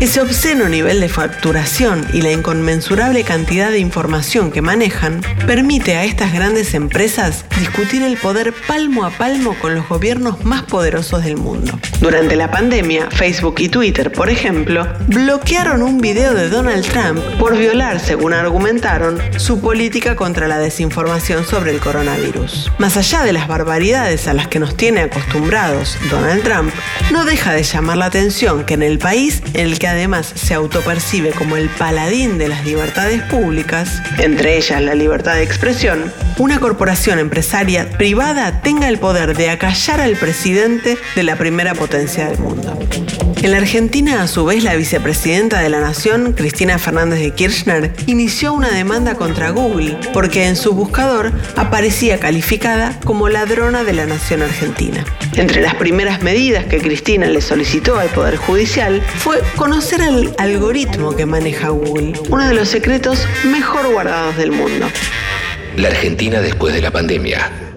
Ese 0.00 0.20
obsceno 0.22 0.68
nivel 0.68 0.98
de 0.98 1.10
facturación 1.10 2.06
y 2.14 2.22
la 2.22 2.32
inconmensurable 2.32 3.22
cantidad 3.22 3.70
de 3.70 3.78
información 3.78 4.50
que 4.50 4.62
manejan 4.62 5.20
permite 5.46 5.94
a 5.96 6.04
estas 6.04 6.32
grandes 6.32 6.72
empresas 6.74 7.44
discutir 7.58 8.02
el 8.02 8.16
poder 8.16 8.54
palmo 8.66 9.04
a 9.04 9.10
palmo 9.10 9.54
con 9.60 9.74
los 9.74 9.86
gobiernos 9.86 10.42
más 10.44 10.62
poderosos 10.62 10.79
del 10.80 11.36
mundo. 11.36 11.78
Durante 12.00 12.36
la 12.36 12.50
pandemia, 12.50 13.10
Facebook 13.10 13.56
y 13.58 13.68
Twitter, 13.68 14.10
por 14.10 14.30
ejemplo, 14.30 14.86
bloquearon 15.08 15.82
un 15.82 16.00
video 16.00 16.32
de 16.32 16.48
Donald 16.48 16.86
Trump 16.86 17.20
por 17.38 17.56
violar, 17.56 18.00
según 18.00 18.32
argumentaron, 18.32 19.18
su 19.36 19.60
política 19.60 20.16
contra 20.16 20.48
la 20.48 20.58
desinformación 20.58 21.44
sobre 21.44 21.72
el 21.72 21.80
coronavirus. 21.80 22.72
Más 22.78 22.96
allá 22.96 23.22
de 23.22 23.34
las 23.34 23.46
barbaridades 23.46 24.26
a 24.26 24.32
las 24.32 24.48
que 24.48 24.58
nos 24.58 24.74
tiene 24.76 25.02
acostumbrados 25.02 25.98
Donald 26.10 26.42
Trump, 26.42 26.72
no 27.12 27.26
deja 27.26 27.52
de 27.52 27.62
llamar 27.62 27.98
la 27.98 28.06
atención 28.06 28.64
que 28.64 28.74
en 28.74 28.82
el 28.82 28.98
país 28.98 29.42
en 29.52 29.66
el 29.66 29.78
que 29.78 29.88
además 29.88 30.32
se 30.34 30.54
autopercibe 30.54 31.30
como 31.32 31.56
el 31.56 31.68
paladín 31.68 32.38
de 32.38 32.48
las 32.48 32.64
libertades 32.64 33.20
públicas, 33.22 34.00
entre 34.18 34.56
ellas 34.56 34.80
la 34.80 34.94
libertad 34.94 35.34
de 35.34 35.42
expresión, 35.42 36.10
una 36.38 36.58
corporación 36.58 37.18
empresaria 37.18 37.90
privada 37.90 38.62
tenga 38.62 38.88
el 38.88 38.98
poder 38.98 39.36
de 39.36 39.50
acallar 39.50 40.00
al 40.00 40.16
presidente 40.16 40.69
de 40.70 41.22
la 41.24 41.36
primera 41.36 41.74
potencia 41.74 42.28
del 42.28 42.38
mundo. 42.38 42.78
En 43.42 43.52
la 43.52 43.56
Argentina, 43.56 44.22
a 44.22 44.28
su 44.28 44.44
vez, 44.44 44.62
la 44.62 44.76
vicepresidenta 44.76 45.60
de 45.60 45.68
la 45.68 45.80
Nación, 45.80 46.34
Cristina 46.34 46.78
Fernández 46.78 47.20
de 47.20 47.30
Kirchner, 47.32 47.90
inició 48.06 48.52
una 48.52 48.70
demanda 48.70 49.14
contra 49.14 49.50
Google 49.50 49.96
porque 50.12 50.46
en 50.46 50.56
su 50.56 50.74
buscador 50.74 51.32
aparecía 51.56 52.20
calificada 52.20 53.00
como 53.04 53.28
ladrona 53.28 53.82
de 53.82 53.94
la 53.94 54.06
Nación 54.06 54.42
Argentina. 54.42 55.04
Entre 55.36 55.62
las 55.62 55.74
primeras 55.74 56.22
medidas 56.22 56.66
que 56.66 56.78
Cristina 56.78 57.26
le 57.26 57.40
solicitó 57.40 57.98
al 57.98 58.10
Poder 58.10 58.36
Judicial 58.36 59.00
fue 59.00 59.40
conocer 59.56 60.02
el 60.02 60.32
algoritmo 60.38 61.16
que 61.16 61.26
maneja 61.26 61.70
Google, 61.70 62.12
uno 62.28 62.46
de 62.46 62.54
los 62.54 62.68
secretos 62.68 63.26
mejor 63.44 63.90
guardados 63.90 64.36
del 64.36 64.52
mundo. 64.52 64.86
La 65.76 65.88
Argentina 65.88 66.40
después 66.40 66.74
de 66.74 66.82
la 66.82 66.90
pandemia. 66.90 67.69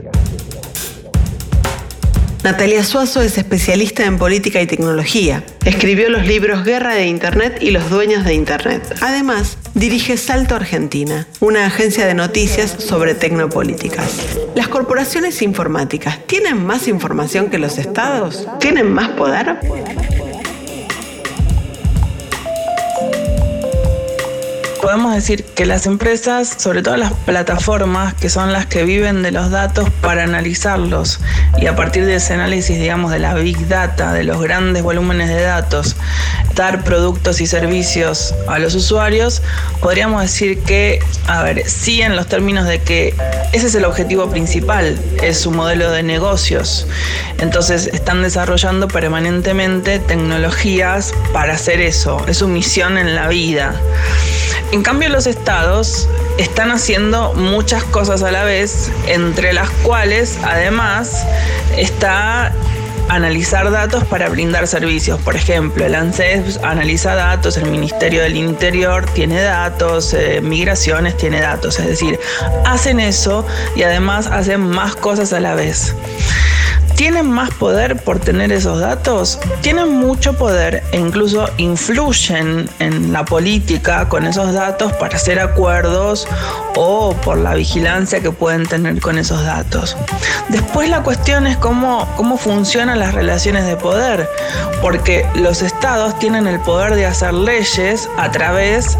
Natalia 2.43 2.83
Suazo 2.83 3.21
es 3.21 3.37
especialista 3.37 4.03
en 4.03 4.17
política 4.17 4.61
y 4.61 4.67
tecnología. 4.67 5.45
Escribió 5.63 6.09
los 6.09 6.27
libros 6.27 6.65
Guerra 6.65 6.93
de 6.93 7.07
Internet 7.07 7.59
y 7.61 7.71
Los 7.71 7.89
Dueños 7.89 8.25
de 8.25 8.33
Internet. 8.33 8.97
Además, 8.99 9.57
dirige 9.75 10.17
Salto 10.17 10.53
Argentina, 10.53 11.25
una 11.39 11.65
agencia 11.65 12.05
de 12.05 12.13
noticias 12.13 12.75
sobre 12.79 13.15
tecnopolíticas. 13.15 14.37
¿Las 14.55 14.67
corporaciones 14.67 15.41
informáticas 15.41 16.19
tienen 16.27 16.65
más 16.65 16.89
información 16.89 17.49
que 17.49 17.59
los 17.59 17.77
estados? 17.77 18.45
¿Tienen 18.59 18.91
más 18.91 19.11
poder? 19.11 19.59
Podemos 24.93 25.15
decir 25.15 25.43
que 25.43 25.65
las 25.65 25.87
empresas, 25.87 26.55
sobre 26.59 26.83
todo 26.83 26.97
las 26.97 27.13
plataformas, 27.13 28.13
que 28.13 28.29
son 28.29 28.53
las 28.53 28.67
que 28.67 28.83
viven 28.83 29.23
de 29.23 29.31
los 29.31 29.49
datos 29.49 29.89
para 30.01 30.23
analizarlos 30.23 31.19
y 31.57 31.65
a 31.65 31.75
partir 31.75 32.05
de 32.05 32.17
ese 32.17 32.35
análisis, 32.35 32.77
digamos, 32.77 33.09
de 33.09 33.17
la 33.17 33.33
big 33.33 33.67
data, 33.67 34.13
de 34.13 34.23
los 34.23 34.39
grandes 34.39 34.83
volúmenes 34.83 35.29
de 35.29 35.41
datos, 35.41 35.95
dar 36.53 36.83
productos 36.83 37.41
y 37.41 37.47
servicios 37.47 38.35
a 38.47 38.59
los 38.59 38.75
usuarios, 38.75 39.41
podríamos 39.81 40.21
decir 40.21 40.61
que, 40.61 40.99
a 41.25 41.41
ver, 41.41 41.67
sí 41.67 42.03
en 42.03 42.15
los 42.15 42.27
términos 42.27 42.67
de 42.67 42.79
que 42.79 43.15
ese 43.51 43.65
es 43.65 43.73
el 43.73 43.85
objetivo 43.85 44.29
principal, 44.29 44.99
es 45.23 45.39
su 45.39 45.49
modelo 45.49 45.89
de 45.89 46.03
negocios. 46.03 46.85
Entonces 47.39 47.87
están 47.87 48.21
desarrollando 48.21 48.87
permanentemente 48.87 49.97
tecnologías 49.97 51.15
para 51.33 51.53
hacer 51.53 51.81
eso, 51.81 52.23
es 52.27 52.37
su 52.37 52.47
misión 52.47 52.99
en 52.99 53.15
la 53.15 53.27
vida. 53.27 53.73
Cambio, 54.83 55.09
los 55.09 55.27
estados 55.27 56.07
están 56.37 56.71
haciendo 56.71 57.33
muchas 57.33 57.83
cosas 57.85 58.21
a 58.23 58.31
la 58.31 58.43
vez, 58.43 58.91
entre 59.07 59.53
las 59.53 59.69
cuales 59.69 60.37
además 60.43 61.25
está 61.77 62.53
analizar 63.09 63.69
datos 63.71 64.03
para 64.05 64.29
brindar 64.29 64.67
servicios. 64.67 65.19
Por 65.21 65.35
ejemplo, 65.35 65.85
el 65.85 65.95
ANSES 65.95 66.59
analiza 66.63 67.15
datos, 67.15 67.57
el 67.57 67.69
Ministerio 67.69 68.21
del 68.21 68.35
Interior 68.35 69.05
tiene 69.05 69.41
datos, 69.41 70.13
eh, 70.13 70.41
Migraciones 70.41 71.17
tiene 71.17 71.41
datos. 71.41 71.79
Es 71.79 71.87
decir, 71.87 72.19
hacen 72.65 72.99
eso 72.99 73.45
y 73.75 73.83
además 73.83 74.27
hacen 74.27 74.61
más 74.61 74.95
cosas 74.95 75.33
a 75.33 75.39
la 75.39 75.55
vez. 75.55 75.95
¿Tienen 77.03 77.29
más 77.29 77.53
poder 77.55 77.97
por 77.97 78.19
tener 78.19 78.53
esos 78.53 78.79
datos? 78.79 79.37
Tienen 79.59 79.89
mucho 79.89 80.37
poder 80.37 80.83
e 80.93 80.99
incluso 80.99 81.49
influyen 81.57 82.69
en 82.79 83.11
la 83.11 83.25
política 83.25 84.07
con 84.07 84.25
esos 84.25 84.53
datos 84.53 84.93
para 84.93 85.17
hacer 85.17 85.37
acuerdos 85.41 86.25
o 86.75 87.13
por 87.13 87.37
la 87.37 87.55
vigilancia 87.55 88.21
que 88.21 88.31
pueden 88.31 88.65
tener 88.65 89.01
con 89.01 89.17
esos 89.17 89.43
datos. 89.43 89.97
Después 90.47 90.87
la 90.87 91.03
cuestión 91.03 91.45
es 91.45 91.57
cómo, 91.57 92.07
cómo 92.15 92.37
funcionan 92.37 92.99
las 92.99 93.13
relaciones 93.13 93.65
de 93.65 93.75
poder, 93.75 94.29
porque 94.81 95.25
los 95.35 95.61
estados 95.61 96.17
tienen 96.19 96.47
el 96.47 96.61
poder 96.61 96.95
de 96.95 97.05
hacer 97.05 97.33
leyes 97.33 98.09
a 98.17 98.31
través 98.31 98.97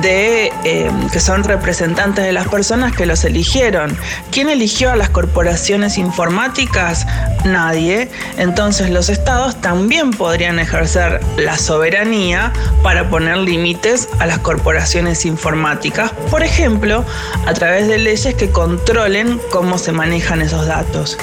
de 0.00 0.46
eh, 0.64 0.90
que 1.12 1.20
son 1.20 1.44
representantes 1.44 2.24
de 2.24 2.32
las 2.32 2.48
personas 2.48 2.94
que 2.96 3.04
los 3.04 3.22
eligieron. 3.24 3.96
¿Quién 4.30 4.48
eligió 4.48 4.90
a 4.92 4.96
las 4.96 5.10
corporaciones 5.10 5.98
informáticas? 5.98 7.06
Nadie. 7.44 8.10
Entonces 8.38 8.90
los 8.90 9.08
estados 9.08 9.60
también 9.60 10.10
podrían 10.10 10.58
ejercer 10.58 11.20
la 11.36 11.58
soberanía 11.58 12.52
para 12.82 13.08
poner 13.10 13.38
límites 13.38 14.08
a 14.18 14.26
las 14.26 14.38
corporaciones 14.38 15.24
informáticas. 15.26 16.10
Por 16.30 16.42
ejemplo, 16.42 17.04
a 17.46 17.54
través 17.54 17.88
de 17.88 17.98
leyes 17.98 18.34
que 18.34 18.50
controlen 18.50 19.40
cómo 19.50 19.78
se 19.78 19.92
manejan 19.92 20.40
esos 20.40 20.66
datos. 20.66 21.18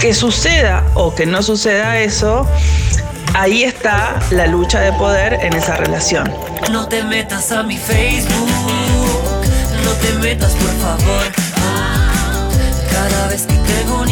Que 0.00 0.14
suceda 0.14 0.84
o 0.94 1.14
que 1.14 1.26
no 1.26 1.42
suceda 1.42 1.98
eso, 1.98 2.46
ahí 3.34 3.64
está 3.64 4.18
la 4.30 4.46
lucha 4.46 4.80
de 4.80 4.92
poder 4.92 5.34
en 5.42 5.54
esa 5.54 5.76
relación. 5.76 6.32
No 6.70 6.88
te 6.88 7.02
metas 7.02 7.52
a 7.52 7.62
mi 7.62 7.76
Facebook, 7.76 8.48
no 9.84 9.90
te 9.92 10.12
metas 10.20 10.52
por 10.52 10.70
favor. 10.78 11.26
Cada 12.92 13.28
vez 13.28 13.42
que 13.42 13.54
tengo 13.54 14.02
un 14.02 14.08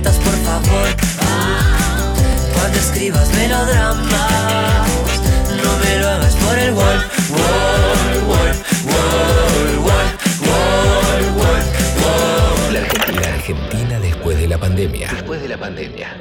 por 0.00 0.34
favor 0.44 0.88
cuando 2.54 2.78
escribas 2.78 3.28
melodramas, 3.34 4.88
no 5.62 5.78
me 5.84 5.98
lo 5.98 6.08
hagas 6.08 6.34
por 6.36 6.58
el 6.58 6.72
wall, 6.72 7.04
wall, 7.28 8.22
wall, 8.26 8.54
wall, 8.86 9.52
wall, 10.46 11.28
wall, 11.36 11.60
wall, 12.00 12.72
La 12.72 12.80
Argentina, 12.80 13.20
la 13.20 13.34
Argentina 13.34 14.00
después 14.00 14.38
de 14.38 14.48
la 14.48 14.56
pandemia. 14.56 15.08
Después 15.12 15.42
de 15.42 15.48
la 15.48 15.58
pandemia. 15.58 16.16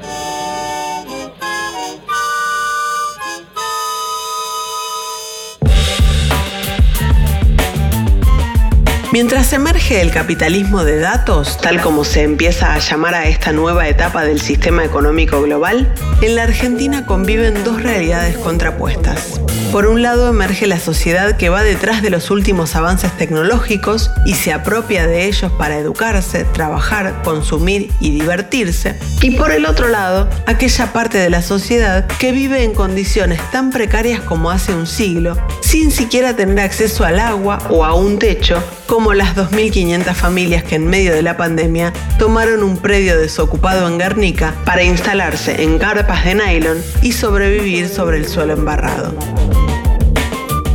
Mientras 9.11 9.51
emerge 9.51 9.99
el 9.99 10.09
capitalismo 10.09 10.85
de 10.85 10.97
datos, 10.97 11.57
tal 11.57 11.81
como 11.81 12.05
se 12.05 12.23
empieza 12.23 12.73
a 12.73 12.79
llamar 12.79 13.13
a 13.13 13.27
esta 13.27 13.51
nueva 13.51 13.89
etapa 13.89 14.23
del 14.23 14.39
sistema 14.39 14.85
económico 14.85 15.41
global, 15.41 15.93
en 16.21 16.37
la 16.37 16.43
Argentina 16.43 17.05
conviven 17.05 17.61
dos 17.65 17.83
realidades 17.83 18.37
contrapuestas. 18.37 19.41
Por 19.71 19.85
un 19.87 20.01
lado 20.01 20.29
emerge 20.29 20.67
la 20.67 20.79
sociedad 20.79 21.37
que 21.37 21.47
va 21.47 21.63
detrás 21.63 22.01
de 22.01 22.09
los 22.09 22.29
últimos 22.29 22.75
avances 22.75 23.11
tecnológicos 23.17 24.11
y 24.25 24.35
se 24.35 24.51
apropia 24.51 25.07
de 25.07 25.27
ellos 25.27 25.49
para 25.53 25.77
educarse, 25.77 26.43
trabajar, 26.43 27.21
consumir 27.23 27.89
y 28.01 28.11
divertirse. 28.11 28.97
Y 29.21 29.31
por 29.31 29.51
el 29.51 29.65
otro 29.65 29.87
lado, 29.87 30.29
aquella 30.45 30.91
parte 30.91 31.17
de 31.17 31.29
la 31.29 31.41
sociedad 31.41 32.05
que 32.05 32.33
vive 32.33 32.63
en 32.63 32.73
condiciones 32.73 33.39
tan 33.51 33.71
precarias 33.71 34.19
como 34.19 34.51
hace 34.51 34.73
un 34.73 34.87
siglo, 34.87 35.37
sin 35.71 35.89
siquiera 35.89 36.35
tener 36.35 36.59
acceso 36.59 37.05
al 37.05 37.17
agua 37.17 37.59
o 37.69 37.85
a 37.85 37.93
un 37.93 38.19
techo, 38.19 38.61
como 38.87 39.13
las 39.13 39.37
2.500 39.37 40.13
familias 40.15 40.65
que 40.65 40.75
en 40.75 40.85
medio 40.85 41.13
de 41.13 41.21
la 41.21 41.37
pandemia 41.37 41.93
tomaron 42.19 42.61
un 42.61 42.75
predio 42.75 43.17
desocupado 43.17 43.87
en 43.87 43.97
Guernica 43.97 44.53
para 44.65 44.83
instalarse 44.83 45.63
en 45.63 45.79
carpas 45.79 46.25
de 46.25 46.35
nylon 46.35 46.83
y 47.01 47.13
sobrevivir 47.13 47.87
sobre 47.87 48.17
el 48.17 48.27
suelo 48.27 48.51
embarrado. 48.51 49.15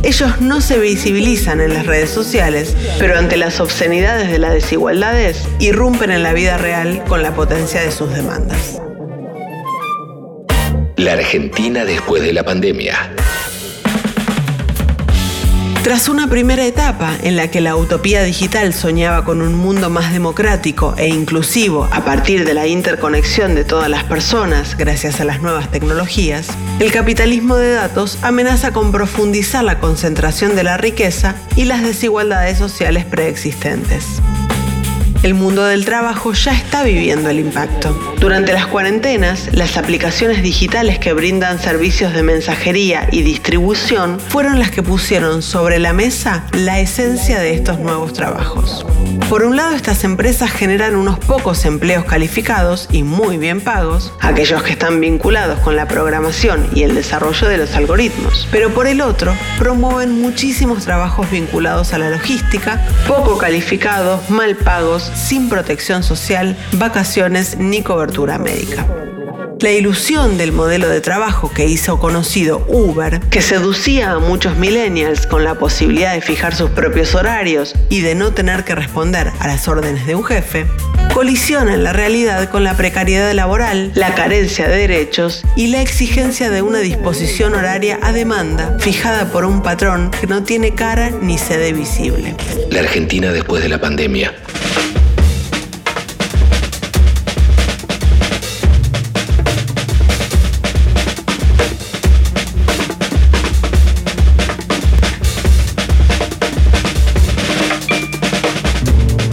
Ellos 0.01 0.41
no 0.41 0.61
se 0.61 0.79
visibilizan 0.79 1.61
en 1.61 1.75
las 1.75 1.85
redes 1.85 2.09
sociales, 2.09 2.75
pero 2.97 3.19
ante 3.19 3.37
las 3.37 3.59
obscenidades 3.59 4.31
de 4.31 4.39
las 4.39 4.53
desigualdades, 4.53 5.47
irrumpen 5.59 6.09
en 6.09 6.23
la 6.23 6.33
vida 6.33 6.57
real 6.57 7.03
con 7.07 7.21
la 7.21 7.35
potencia 7.35 7.81
de 7.81 7.91
sus 7.91 8.11
demandas. 8.11 8.81
La 10.95 11.13
Argentina 11.13 11.85
después 11.85 12.23
de 12.23 12.33
la 12.33 12.41
pandemia. 12.41 13.13
Tras 15.83 16.09
una 16.09 16.27
primera 16.27 16.65
etapa 16.65 17.13
en 17.23 17.35
la 17.35 17.49
que 17.49 17.61
la 17.61 17.75
utopía 17.75 18.23
digital 18.23 18.73
soñaba 18.73 19.23
con 19.23 19.41
un 19.41 19.55
mundo 19.55 19.89
más 19.89 20.11
democrático 20.11 20.93
e 20.97 21.07
inclusivo 21.07 21.87
a 21.91 22.03
partir 22.03 22.45
de 22.45 22.53
la 22.53 22.67
interconexión 22.67 23.55
de 23.55 23.63
todas 23.63 23.89
las 23.89 24.03
personas 24.03 24.77
gracias 24.77 25.21
a 25.21 25.25
las 25.25 25.41
nuevas 25.41 25.71
tecnologías, 25.71 26.49
el 26.79 26.91
capitalismo 26.91 27.55
de 27.55 27.71
datos 27.71 28.17
amenaza 28.21 28.73
con 28.73 28.91
profundizar 28.91 29.63
la 29.63 29.79
concentración 29.79 30.55
de 30.55 30.63
la 30.63 30.77
riqueza 30.77 31.35
y 31.55 31.65
las 31.65 31.81
desigualdades 31.83 32.57
sociales 32.57 33.05
preexistentes 33.05 34.21
el 35.23 35.33
mundo 35.33 35.63
del 35.65 35.85
trabajo 35.85 36.33
ya 36.33 36.53
está 36.53 36.83
viviendo 36.83 37.29
el 37.29 37.39
impacto. 37.39 38.15
Durante 38.19 38.53
las 38.53 38.67
cuarentenas, 38.67 39.49
las 39.53 39.77
aplicaciones 39.77 40.41
digitales 40.41 40.99
que 40.99 41.13
brindan 41.13 41.59
servicios 41.59 42.13
de 42.13 42.23
mensajería 42.23 43.07
y 43.11 43.23
distribución 43.23 44.19
fueron 44.19 44.59
las 44.59 44.71
que 44.71 44.83
pusieron 44.83 45.41
sobre 45.41 45.79
la 45.79 45.93
mesa 45.93 46.45
la 46.53 46.79
esencia 46.79 47.39
de 47.39 47.53
estos 47.53 47.79
nuevos 47.79 48.13
trabajos. 48.13 48.85
Por 49.29 49.43
un 49.43 49.57
lado, 49.57 49.75
estas 49.75 50.05
empresas 50.05 50.49
generan 50.51 50.95
unos 50.95 51.19
pocos 51.19 51.65
empleos 51.65 52.05
calificados 52.05 52.87
y 52.91 53.03
muy 53.03 53.37
bien 53.37 53.59
pagos, 53.59 54.13
aquellos 54.21 54.63
que 54.63 54.71
están 54.71 55.01
vinculados 55.01 55.59
con 55.59 55.75
la 55.75 55.85
programación 55.85 56.65
y 56.73 56.83
el 56.83 56.95
desarrollo 56.95 57.49
de 57.49 57.57
los 57.57 57.75
algoritmos. 57.75 58.47
Pero 58.51 58.73
por 58.73 58.87
el 58.87 59.01
otro, 59.01 59.35
promueven 59.59 60.21
muchísimos 60.21 60.85
trabajos 60.85 61.29
vinculados 61.29 61.91
a 61.91 61.97
la 61.97 62.09
logística, 62.09 62.81
poco 63.05 63.37
calificados, 63.37 64.29
mal 64.29 64.55
pagos, 64.55 65.06
sin 65.13 65.49
protección 65.49 66.03
social, 66.03 66.57
vacaciones 66.73 67.57
ni 67.57 67.81
cobertura 67.81 68.37
médica. 68.37 68.85
La 69.59 69.71
ilusión 69.71 70.37
del 70.37 70.51
modelo 70.51 70.87
de 70.87 71.01
trabajo 71.01 71.51
que 71.51 71.65
hizo 71.65 71.97
conocido 71.97 72.63
Uber, 72.67 73.19
que 73.31 73.41
seducía 73.41 74.11
a 74.11 74.19
muchos 74.19 74.55
millennials 74.57 75.25
con 75.25 75.43
la 75.43 75.55
posibilidad 75.55 76.13
de 76.13 76.21
fijar 76.21 76.53
sus 76.53 76.69
propios 76.69 77.15
horarios 77.15 77.73
y 77.89 78.01
de 78.01 78.13
no 78.13 78.33
tener 78.33 78.63
que 78.65 78.75
responder 78.75 79.31
a 79.39 79.47
las 79.47 79.67
órdenes 79.67 80.05
de 80.05 80.13
un 80.13 80.23
jefe, 80.23 80.67
colisiona 81.11 81.73
en 81.73 81.83
la 81.83 81.91
realidad 81.91 82.51
con 82.51 82.63
la 82.63 82.77
precariedad 82.77 83.33
laboral, 83.33 83.91
la 83.95 84.13
carencia 84.13 84.67
de 84.67 84.77
derechos 84.77 85.43
y 85.55 85.67
la 85.67 85.81
exigencia 85.81 86.51
de 86.51 86.61
una 86.61 86.77
disposición 86.77 87.55
horaria 87.55 87.97
a 88.03 88.11
demanda 88.11 88.77
fijada 88.79 89.31
por 89.31 89.43
un 89.43 89.63
patrón 89.63 90.11
que 90.11 90.27
no 90.27 90.43
tiene 90.43 90.75
cara 90.75 91.09
ni 91.09 91.39
sede 91.39 91.73
visible. 91.73 92.35
La 92.69 92.81
Argentina 92.81 93.31
después 93.31 93.63
de 93.63 93.69
la 93.69 93.81
pandemia. 93.81 94.35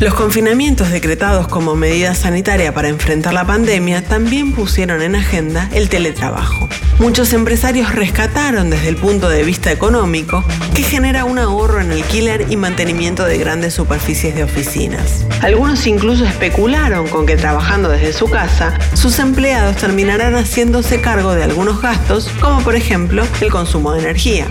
Los 0.01 0.15
confinamientos 0.15 0.91
decretados 0.91 1.47
como 1.47 1.77
medida 1.77 2.15
sanitaria 2.15 2.75
para 2.75 2.89
enfrentar 2.89 3.33
la 3.33 3.47
pandemia 3.47 4.03
también 4.03 4.53
pusieron 4.53 5.03
en 5.03 5.15
agenda 5.15 5.71
el 5.73 5.89
teletrabajo. 5.89 6.69
Muchos 6.99 7.33
empresarios 7.33 7.95
rescataron 7.95 8.71
desde 8.71 8.89
el 8.89 8.97
punto 8.97 9.29
de 9.29 9.45
vista 9.45 9.71
económico 9.71 10.45
que 10.75 10.83
genera 10.83 11.25
un 11.25 11.39
ahorro 11.39 11.81
en 11.81 11.93
alquiler 11.93 12.47
y 12.51 12.57
mantenimiento 12.57 13.25
de 13.25 13.39
grandes 13.39 13.75
superficies 13.75 14.35
de 14.35 14.45
oficinas. 14.45 15.25
Algunos 15.43 15.87
incluso 15.87 16.25
especularon 16.25 17.09
con 17.09 17.25
que 17.25 17.37
trabajando 17.37 17.89
desde 17.89 18.13
su 18.13 18.29
casa, 18.29 18.79
sus 18.95 19.19
empleados 19.21 19.77
terminarán 19.77 20.35
haciéndose 20.35 21.01
cargo 21.01 21.35
de 21.35 21.45
algunos 21.45 21.81
gastos, 21.81 22.29
como 22.41 22.63
por 22.63 22.75
ejemplo 22.75 23.25
el 23.41 23.51
consumo 23.51 23.93
de 23.93 24.01
energía. 24.01 24.47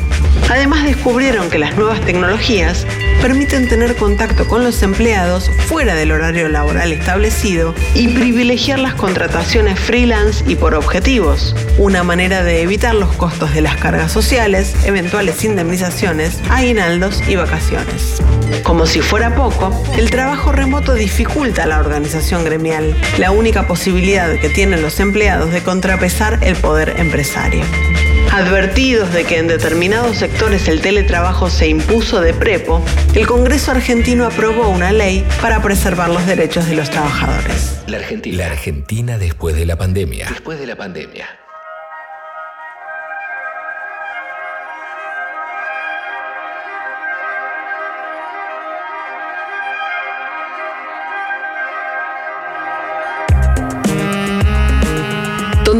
Además 0.49 0.83
descubrieron 0.85 1.49
que 1.49 1.59
las 1.59 1.75
nuevas 1.75 2.01
tecnologías 2.01 2.85
permiten 3.21 3.69
tener 3.69 3.95
contacto 3.95 4.47
con 4.47 4.63
los 4.63 4.83
empleados 4.83 5.49
fuera 5.67 5.95
del 5.95 6.11
horario 6.11 6.49
laboral 6.49 6.91
establecido 6.91 7.73
y 7.95 8.09
privilegiar 8.09 8.79
las 8.79 8.95
contrataciones 8.95 9.79
freelance 9.79 10.43
y 10.45 10.55
por 10.55 10.75
objetivos, 10.75 11.55
una 11.77 12.03
manera 12.03 12.43
de 12.43 12.61
evitar 12.61 12.93
los 12.93 13.13
costos 13.13 13.53
de 13.53 13.61
las 13.61 13.77
cargas 13.77 14.11
sociales, 14.11 14.75
eventuales 14.85 15.43
indemnizaciones, 15.43 16.39
aguinaldos 16.49 17.21
y 17.27 17.35
vacaciones. 17.35 18.21
Como 18.63 18.85
si 18.85 19.01
fuera 19.01 19.35
poco, 19.35 19.71
el 19.97 20.09
trabajo 20.09 20.51
remoto 20.51 20.93
dificulta 20.93 21.65
la 21.65 21.79
organización 21.79 22.43
gremial, 22.43 22.95
la 23.17 23.31
única 23.31 23.67
posibilidad 23.67 24.37
que 24.39 24.49
tienen 24.49 24.81
los 24.81 24.99
empleados 24.99 25.51
de 25.51 25.63
contrapesar 25.63 26.39
el 26.41 26.55
poder 26.57 26.95
empresario. 26.97 27.63
Advertidos 28.33 29.13
de 29.13 29.25
que 29.25 29.37
en 29.37 29.47
determinados 29.47 30.17
sectores 30.17 30.67
el 30.67 30.81
teletrabajo 30.81 31.51
se 31.51 31.67
impuso 31.67 32.19
de 32.19 32.33
prepo, 32.33 32.83
el 33.13 33.27
Congreso 33.27 33.69
argentino 33.69 34.25
aprobó 34.25 34.69
una 34.69 34.91
ley 34.91 35.23
para 35.39 35.61
preservar 35.61 36.09
los 36.09 36.25
derechos 36.25 36.65
de 36.65 36.75
los 36.75 36.89
trabajadores. 36.89 37.83
La 37.85 37.97
Argentina, 37.97 38.37
la 38.39 38.47
Argentina 38.47 39.17
después 39.19 39.55
de 39.55 39.67
la 39.67 39.77
pandemia. 39.77 40.29
Después 40.29 40.57
de 40.57 40.65
la 40.65 40.75
pandemia. 40.75 41.42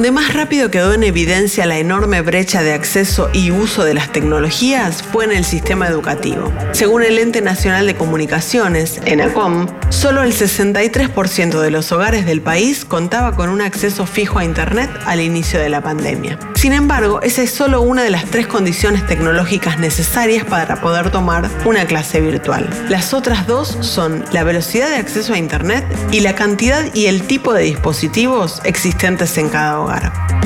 Donde 0.03 0.19
más 0.19 0.33
rápido 0.33 0.69
quedó 0.69 0.93
en 0.93 1.03
evidencia 1.03 1.65
la 1.65 1.77
enorme 1.77 2.19
brecha 2.19 2.61
de 2.61 2.73
acceso 2.73 3.29
y 3.31 3.51
uso 3.51 3.85
de 3.85 3.93
las 3.93 4.11
tecnologías 4.11 5.01
fue 5.01 5.23
en 5.23 5.31
el 5.31 5.45
sistema 5.45 5.87
educativo. 5.87 6.51
Según 6.73 7.03
el 7.03 7.17
Ente 7.17 7.39
Nacional 7.39 7.85
de 7.85 7.95
Comunicaciones, 7.95 8.99
ENACOM, 9.05 9.67
solo 9.87 10.23
el 10.23 10.33
63% 10.33 11.57
de 11.57 11.71
los 11.71 11.93
hogares 11.93 12.25
del 12.25 12.41
país 12.41 12.83
contaba 12.83 13.33
con 13.33 13.47
un 13.47 13.61
acceso 13.61 14.05
fijo 14.05 14.39
a 14.39 14.43
Internet 14.43 14.89
al 15.05 15.21
inicio 15.21 15.57
de 15.57 15.69
la 15.69 15.79
pandemia. 15.79 16.37
Sin 16.55 16.73
embargo, 16.73 17.21
esa 17.21 17.41
es 17.41 17.51
solo 17.51 17.81
una 17.81 18.03
de 18.03 18.09
las 18.09 18.25
tres 18.25 18.47
condiciones 18.47 19.07
tecnológicas 19.07 19.79
necesarias 19.79 20.43
para 20.43 20.81
poder 20.81 21.11
tomar 21.11 21.49
una 21.63 21.85
clase 21.85 22.19
virtual. 22.19 22.69
Las 22.89 23.13
otras 23.13 23.47
dos 23.47 23.77
son 23.79 24.25
la 24.33 24.43
velocidad 24.43 24.89
de 24.89 24.97
acceso 24.97 25.31
a 25.31 25.37
Internet 25.37 25.85
y 26.11 26.19
la 26.19 26.35
cantidad 26.35 26.93
y 26.93 27.05
el 27.05 27.23
tipo 27.23 27.53
de 27.53 27.63
dispositivos 27.63 28.59
existentes 28.65 29.37
en 29.37 29.47
cada 29.47 29.79
hogar. 29.79 29.92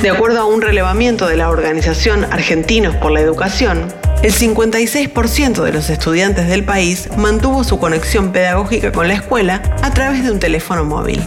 De 0.01 0.09
acuerdo 0.09 0.39
a 0.39 0.45
un 0.45 0.61
relevamiento 0.61 1.27
de 1.27 1.37
la 1.37 1.49
organización 1.49 2.25
Argentinos 2.25 2.95
por 2.95 3.11
la 3.11 3.21
Educación, 3.21 3.93
el 4.23 4.33
56% 4.33 5.63
de 5.63 5.71
los 5.71 5.89
estudiantes 5.89 6.47
del 6.47 6.63
país 6.63 7.09
mantuvo 7.17 7.63
su 7.63 7.79
conexión 7.79 8.31
pedagógica 8.31 8.91
con 8.91 9.07
la 9.07 9.13
escuela 9.13 9.61
a 9.81 9.91
través 9.91 10.23
de 10.23 10.31
un 10.31 10.39
teléfono 10.39 10.85
móvil. 10.85 11.21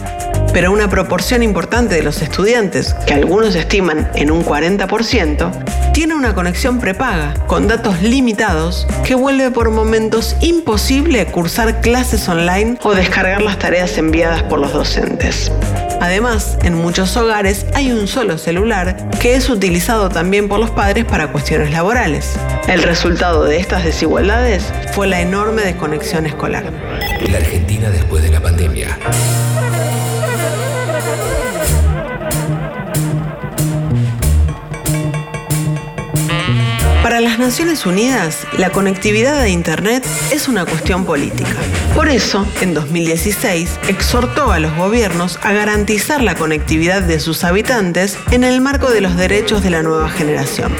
Pero 0.53 0.73
una 0.73 0.89
proporción 0.89 1.43
importante 1.43 1.95
de 1.95 2.03
los 2.03 2.21
estudiantes, 2.21 2.93
que 3.05 3.13
algunos 3.13 3.55
estiman 3.55 4.11
en 4.15 4.31
un 4.31 4.43
40%, 4.43 5.91
tiene 5.93 6.13
una 6.13 6.35
conexión 6.35 6.79
prepaga, 6.79 7.33
con 7.47 7.69
datos 7.69 8.01
limitados, 8.01 8.85
que 9.05 9.15
vuelve 9.15 9.51
por 9.51 9.69
momentos 9.69 10.35
imposible 10.41 11.25
cursar 11.27 11.79
clases 11.79 12.27
online 12.27 12.77
o 12.83 12.93
descargar 12.93 13.41
las 13.41 13.59
tareas 13.59 13.97
enviadas 13.97 14.43
por 14.43 14.59
los 14.59 14.73
docentes. 14.73 15.51
Además, 16.01 16.57
en 16.63 16.73
muchos 16.73 17.15
hogares 17.15 17.67
hay 17.75 17.91
un 17.91 18.07
solo 18.07 18.39
celular 18.39 19.07
que 19.21 19.35
es 19.35 19.47
utilizado 19.49 20.09
también 20.09 20.49
por 20.49 20.59
los 20.59 20.71
padres 20.71 21.05
para 21.05 21.31
cuestiones 21.31 21.69
laborales. 21.71 22.33
El 22.67 22.81
resultado 22.81 23.43
de 23.43 23.59
estas 23.59 23.83
desigualdades 23.83 24.63
fue 24.93 25.05
la 25.05 25.21
enorme 25.21 25.61
desconexión 25.61 26.25
escolar. 26.25 26.63
La 27.29 27.37
Argentina 27.37 27.91
después 27.91 28.23
de 28.23 28.31
la 28.31 28.41
pandemia. 28.41 28.97
Para 37.03 37.19
las 37.19 37.39
Naciones 37.39 37.87
Unidas, 37.87 38.45
la 38.59 38.69
conectividad 38.69 39.39
a 39.39 39.49
Internet 39.49 40.05
es 40.31 40.47
una 40.47 40.65
cuestión 40.65 41.03
política. 41.03 41.55
Por 41.95 42.09
eso, 42.09 42.45
en 42.61 42.75
2016, 42.75 43.79
exhortó 43.87 44.51
a 44.51 44.59
los 44.59 44.75
gobiernos 44.75 45.39
a 45.41 45.51
garantizar 45.51 46.21
la 46.21 46.35
conectividad 46.35 47.01
de 47.01 47.19
sus 47.19 47.43
habitantes 47.43 48.19
en 48.29 48.43
el 48.43 48.61
marco 48.61 48.91
de 48.91 49.01
los 49.01 49.17
derechos 49.17 49.63
de 49.63 49.71
la 49.71 49.81
nueva 49.81 50.09
generación. 50.09 50.71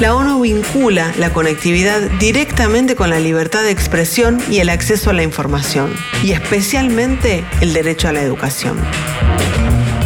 La 0.00 0.16
ONU 0.16 0.40
vincula 0.40 1.12
la 1.16 1.30
conectividad 1.30 2.00
directamente 2.18 2.96
con 2.96 3.10
la 3.10 3.20
libertad 3.20 3.62
de 3.62 3.70
expresión 3.70 4.42
y 4.50 4.58
el 4.58 4.68
acceso 4.68 5.10
a 5.10 5.12
la 5.12 5.22
información, 5.22 5.94
y 6.24 6.32
especialmente 6.32 7.44
el 7.60 7.72
derecho 7.72 8.08
a 8.08 8.12
la 8.12 8.22
educación. 8.22 8.76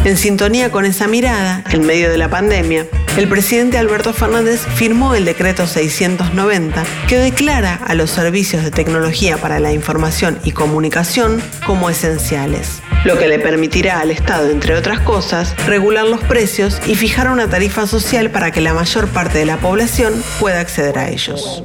En 0.05 0.17
sintonía 0.17 0.69
con 0.69 0.85
esa 0.85 1.07
mirada, 1.07 1.63
en 1.71 1.85
medio 1.85 2.11
de 2.11 2.17
la 2.17 2.29
pandemia, 2.29 2.87
el 3.17 3.27
presidente 3.27 3.77
Alberto 3.77 4.11
Fernández 4.11 4.61
firmó 4.75 5.13
el 5.13 5.25
decreto 5.25 5.67
690 5.67 6.83
que 7.07 7.17
declara 7.17 7.75
a 7.75 7.93
los 7.93 8.09
servicios 8.09 8.63
de 8.63 8.71
tecnología 8.71 9.37
para 9.37 9.59
la 9.59 9.71
información 9.71 10.39
y 10.43 10.51
comunicación 10.51 11.41
como 11.65 11.91
esenciales, 11.91 12.81
lo 13.05 13.17
que 13.19 13.27
le 13.27 13.37
permitirá 13.37 13.99
al 13.99 14.09
Estado, 14.09 14.49
entre 14.49 14.75
otras 14.75 14.99
cosas, 14.99 15.55
regular 15.67 16.05
los 16.05 16.21
precios 16.21 16.81
y 16.87 16.95
fijar 16.95 17.29
una 17.29 17.47
tarifa 17.47 17.85
social 17.85 18.31
para 18.31 18.51
que 18.51 18.61
la 18.61 18.73
mayor 18.73 19.07
parte 19.07 19.37
de 19.37 19.45
la 19.45 19.57
población 19.57 20.23
pueda 20.39 20.59
acceder 20.59 20.97
a 20.97 21.09
ellos. 21.09 21.63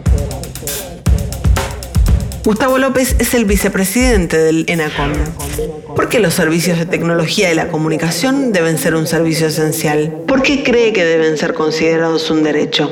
Gustavo 2.49 2.79
López 2.79 3.15
es 3.19 3.35
el 3.35 3.45
vicepresidente 3.45 4.39
del 4.39 4.65
ENACOM. 4.69 5.13
¿Por 5.95 6.09
qué 6.09 6.19
los 6.19 6.33
servicios 6.33 6.79
de 6.79 6.87
tecnología 6.87 7.53
y 7.53 7.55
la 7.55 7.69
comunicación 7.69 8.55
deben 8.55 8.79
ser 8.79 8.95
un 8.95 9.07
servicio 9.07 9.49
esencial? 9.49 10.23
¿Por 10.27 10.41
qué 10.41 10.65
cree 10.65 10.95
que 10.95 11.05
deben 11.05 11.37
ser 11.37 11.53
considerados 11.53 12.31
un 12.31 12.43
derecho? 12.43 12.91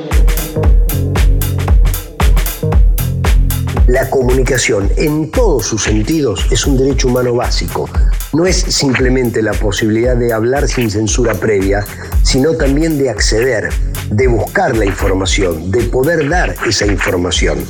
La 3.87 4.07
comunicación 4.11 4.91
en 4.95 5.31
todos 5.31 5.65
sus 5.65 5.81
sentidos 5.81 6.45
es 6.51 6.67
un 6.67 6.77
derecho 6.77 7.07
humano 7.07 7.33
básico. 7.33 7.89
No 8.33 8.45
es 8.45 8.57
simplemente 8.57 9.41
la 9.41 9.53
posibilidad 9.53 10.15
de 10.15 10.33
hablar 10.33 10.67
sin 10.67 10.91
censura 10.91 11.33
previa, 11.33 11.83
sino 12.21 12.53
también 12.53 12.99
de 12.99 13.09
acceder, 13.09 13.69
de 14.11 14.27
buscar 14.27 14.77
la 14.77 14.85
información, 14.85 15.71
de 15.71 15.81
poder 15.85 16.29
dar 16.29 16.53
esa 16.67 16.85
información. 16.85 17.65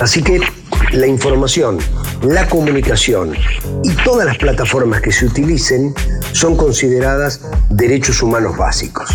Así 0.00 0.22
que 0.22 0.40
la 0.92 1.06
información, 1.06 1.78
la 2.22 2.48
comunicación 2.48 3.34
y 3.82 3.90
todas 4.04 4.26
las 4.26 4.38
plataformas 4.38 5.00
que 5.00 5.12
se 5.12 5.26
utilicen 5.26 5.94
son 6.32 6.56
consideradas 6.56 7.40
derechos 7.70 8.22
humanos 8.22 8.56
básicos. 8.56 9.10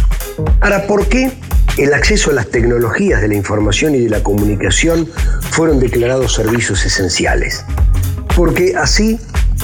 Ahora, 0.61 0.87
¿por 0.87 1.07
qué 1.07 1.31
el 1.77 1.93
acceso 1.93 2.31
a 2.31 2.33
las 2.33 2.47
tecnologías 2.47 3.21
de 3.21 3.27
la 3.27 3.35
información 3.35 3.95
y 3.95 3.99
de 3.99 4.09
la 4.09 4.23
comunicación 4.23 5.07
fueron 5.51 5.79
declarados 5.79 6.33
servicios 6.33 6.85
esenciales? 6.85 7.65
Porque 8.35 8.75
así 8.75 9.19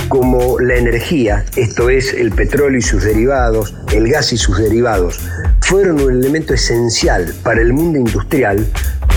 como 0.07 0.59
la 0.59 0.75
energía, 0.75 1.45
esto 1.55 1.89
es 1.89 2.13
el 2.13 2.31
petróleo 2.31 2.79
y 2.79 2.81
sus 2.81 3.03
derivados, 3.03 3.75
el 3.93 4.09
gas 4.09 4.33
y 4.33 4.37
sus 4.37 4.57
derivados, 4.57 5.19
fueron 5.61 6.01
un 6.01 6.11
elemento 6.11 6.53
esencial 6.53 7.33
para 7.43 7.61
el 7.61 7.73
mundo 7.73 7.99
industrial, 7.99 8.65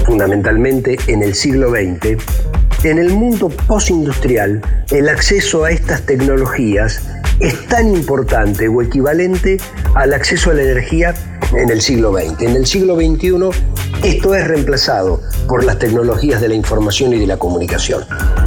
fundamentalmente 0.07 0.99
en 1.09 1.23
el 1.23 1.35
siglo 1.35 1.71
XX, 1.71 2.17
en 2.91 2.99
el 2.99 3.13
mundo 3.13 3.49
postindustrial, 3.49 4.61
el 4.91 5.09
acceso 5.09 5.65
a 5.65 5.71
estas 5.71 6.03
tecnologías 6.03 7.03
es 7.41 7.67
tan 7.67 7.89
importante 7.89 8.69
o 8.69 8.83
equivalente 8.83 9.59
al 9.95 10.13
acceso 10.13 10.51
a 10.51 10.55
la 10.55 10.63
energía 10.63 11.15
en 11.57 11.71
el 11.71 11.81
siglo 11.81 12.13
XX. 12.13 12.43
En 12.43 12.57
el 12.57 12.67
siglo 12.67 12.97
XXI 12.97 13.51
esto 14.03 14.35
es 14.35 14.47
reemplazado 14.47 15.23
por 15.49 15.65
las 15.65 15.79
tecnologías 15.79 16.41
de 16.41 16.49
la 16.49 16.55
información 16.55 17.15
y 17.15 17.21
de 17.21 17.27
la 17.27 17.39
comunicación. 17.39 18.05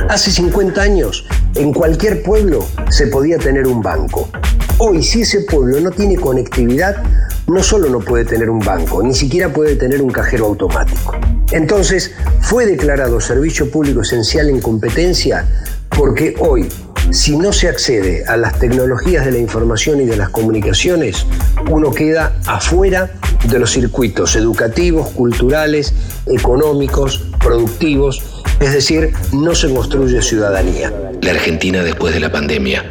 Hace 0.10 0.30
50 0.30 0.82
años, 0.82 1.26
en 1.56 1.74
cualquier 1.74 2.22
pueblo 2.22 2.64
se 2.90 3.08
podía 3.08 3.40
tener 3.40 3.66
un 3.66 3.82
banco. 3.82 4.30
Hoy, 4.78 5.02
si 5.02 5.22
ese 5.22 5.42
pueblo 5.42 5.80
no 5.80 5.90
tiene 5.90 6.16
conectividad, 6.16 7.04
no 7.48 7.64
solo 7.64 7.90
no 7.90 8.00
puede 8.00 8.26
tener 8.26 8.50
un 8.50 8.60
banco, 8.60 9.02
ni 9.02 9.14
siquiera 9.14 9.50
puede 9.50 9.76
tener 9.76 10.02
un 10.02 10.10
cajero 10.10 10.46
automático. 10.46 11.16
Entonces, 11.52 12.12
fue 12.42 12.66
declarado 12.66 13.22
servicio 13.22 13.72
público 13.72 14.02
esencial 14.02 14.50
en 14.50 14.60
competencia 14.60 15.48
porque 15.90 16.36
hoy, 16.40 16.68
si 17.12 17.38
no 17.38 17.54
se 17.54 17.70
accede 17.70 18.26
a 18.28 18.36
las 18.36 18.60
tecnologías 18.60 19.26
de 19.26 19.32
la 19.32 19.38
información 19.38 20.02
y 20.02 20.06
de 20.06 20.18
las 20.18 20.30
comunicaciones, 20.30 21.26
uno 21.70 21.92
queda 21.92 22.38
afuera 22.46 23.12
de 23.50 23.60
los 23.60 23.72
circuitos 23.72 24.36
educativos, 24.36 25.10
culturales, 25.10 25.94
económicos, 26.26 27.28
productivos, 27.40 28.44
es 28.60 28.74
decir, 28.74 29.14
no 29.32 29.56
se 29.56 29.74
construye 29.74 30.22
ciudadanía. 30.22 30.92
La 31.22 31.32
Argentina 31.32 31.82
después 31.82 32.14
de 32.14 32.20
la 32.20 32.32
pandemia. 32.32 32.84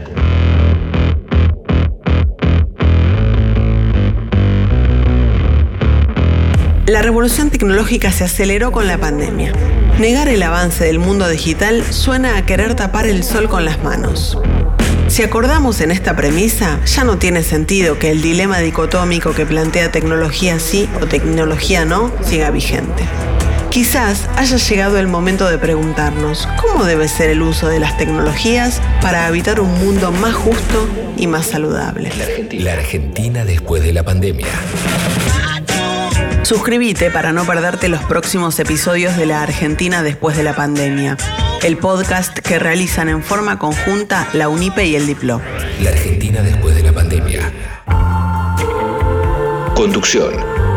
La 6.86 7.02
revolución 7.02 7.50
tecnológica 7.50 8.12
se 8.12 8.22
aceleró 8.22 8.70
con 8.70 8.86
la 8.86 8.96
pandemia. 8.96 9.52
Negar 9.98 10.28
el 10.28 10.40
avance 10.44 10.84
del 10.84 11.00
mundo 11.00 11.28
digital 11.28 11.82
suena 11.90 12.36
a 12.36 12.46
querer 12.46 12.76
tapar 12.76 13.08
el 13.08 13.24
sol 13.24 13.48
con 13.48 13.64
las 13.64 13.82
manos. 13.82 14.38
Si 15.08 15.24
acordamos 15.24 15.80
en 15.80 15.90
esta 15.90 16.14
premisa, 16.14 16.78
ya 16.84 17.02
no 17.02 17.18
tiene 17.18 17.42
sentido 17.42 17.98
que 17.98 18.12
el 18.12 18.22
dilema 18.22 18.60
dicotómico 18.60 19.34
que 19.34 19.44
plantea 19.44 19.90
tecnología 19.90 20.60
sí 20.60 20.88
o 21.02 21.06
tecnología 21.06 21.84
no 21.84 22.12
siga 22.22 22.50
vigente. 22.50 23.02
Quizás 23.70 24.28
haya 24.36 24.56
llegado 24.56 25.00
el 25.00 25.08
momento 25.08 25.48
de 25.48 25.58
preguntarnos 25.58 26.48
cómo 26.60 26.84
debe 26.84 27.08
ser 27.08 27.30
el 27.30 27.42
uso 27.42 27.66
de 27.66 27.80
las 27.80 27.98
tecnologías 27.98 28.80
para 29.02 29.26
habitar 29.26 29.60
un 29.60 29.76
mundo 29.84 30.12
más 30.12 30.34
justo 30.34 30.88
y 31.16 31.26
más 31.26 31.46
saludable. 31.46 32.12
La 32.52 32.74
Argentina 32.74 33.44
después 33.44 33.82
de 33.82 33.92
la 33.92 34.04
pandemia. 34.04 34.46
Suscríbete 36.46 37.10
para 37.10 37.32
no 37.32 37.44
perderte 37.44 37.88
los 37.88 38.04
próximos 38.04 38.60
episodios 38.60 39.16
de 39.16 39.26
La 39.26 39.42
Argentina 39.42 40.04
después 40.04 40.36
de 40.36 40.44
la 40.44 40.54
pandemia, 40.54 41.16
el 41.64 41.76
podcast 41.76 42.38
que 42.38 42.60
realizan 42.60 43.08
en 43.08 43.24
forma 43.24 43.58
conjunta 43.58 44.28
la 44.32 44.48
UNIPE 44.48 44.86
y 44.86 44.94
el 44.94 45.08
Diplo. 45.08 45.40
La 45.82 45.90
Argentina 45.90 46.42
después 46.42 46.76
de 46.76 46.84
la 46.84 46.92
pandemia. 46.92 47.52
Conducción, 49.74 50.34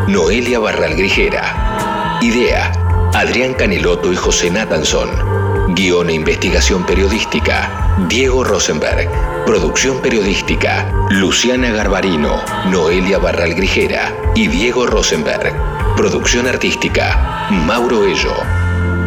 Noelia 0.07 0.57
Barral 0.57 0.95
Grijera. 0.95 2.17
Idea, 2.20 2.72
Adrián 3.13 3.53
Caneloto 3.53 4.11
y 4.11 4.15
José 4.15 4.49
Natanson. 4.49 5.38
Guión 5.80 6.09
e 6.09 6.13
investigación 6.13 6.86
periodística, 6.86 7.95
Diego 8.09 8.43
Rosenberg. 8.43 9.09
Producción 9.45 10.01
periodística, 10.01 10.91
Luciana 11.09 11.71
Garbarino, 11.71 12.43
Noelia 12.69 13.17
Barral 13.17 13.53
Grijera 13.53 14.13
y 14.36 14.49
Diego 14.49 14.88
Rosenberg. 14.88 15.53
Producción 15.95 16.47
artística, 16.47 17.47
Mauro 17.65 18.05
Ello. 18.05 18.34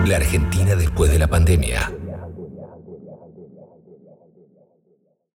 La 0.06 0.16
Argentina 0.16 0.74
después 0.74 1.12
de 1.12 1.18
la 1.18 1.28
pandemia. 1.28 1.92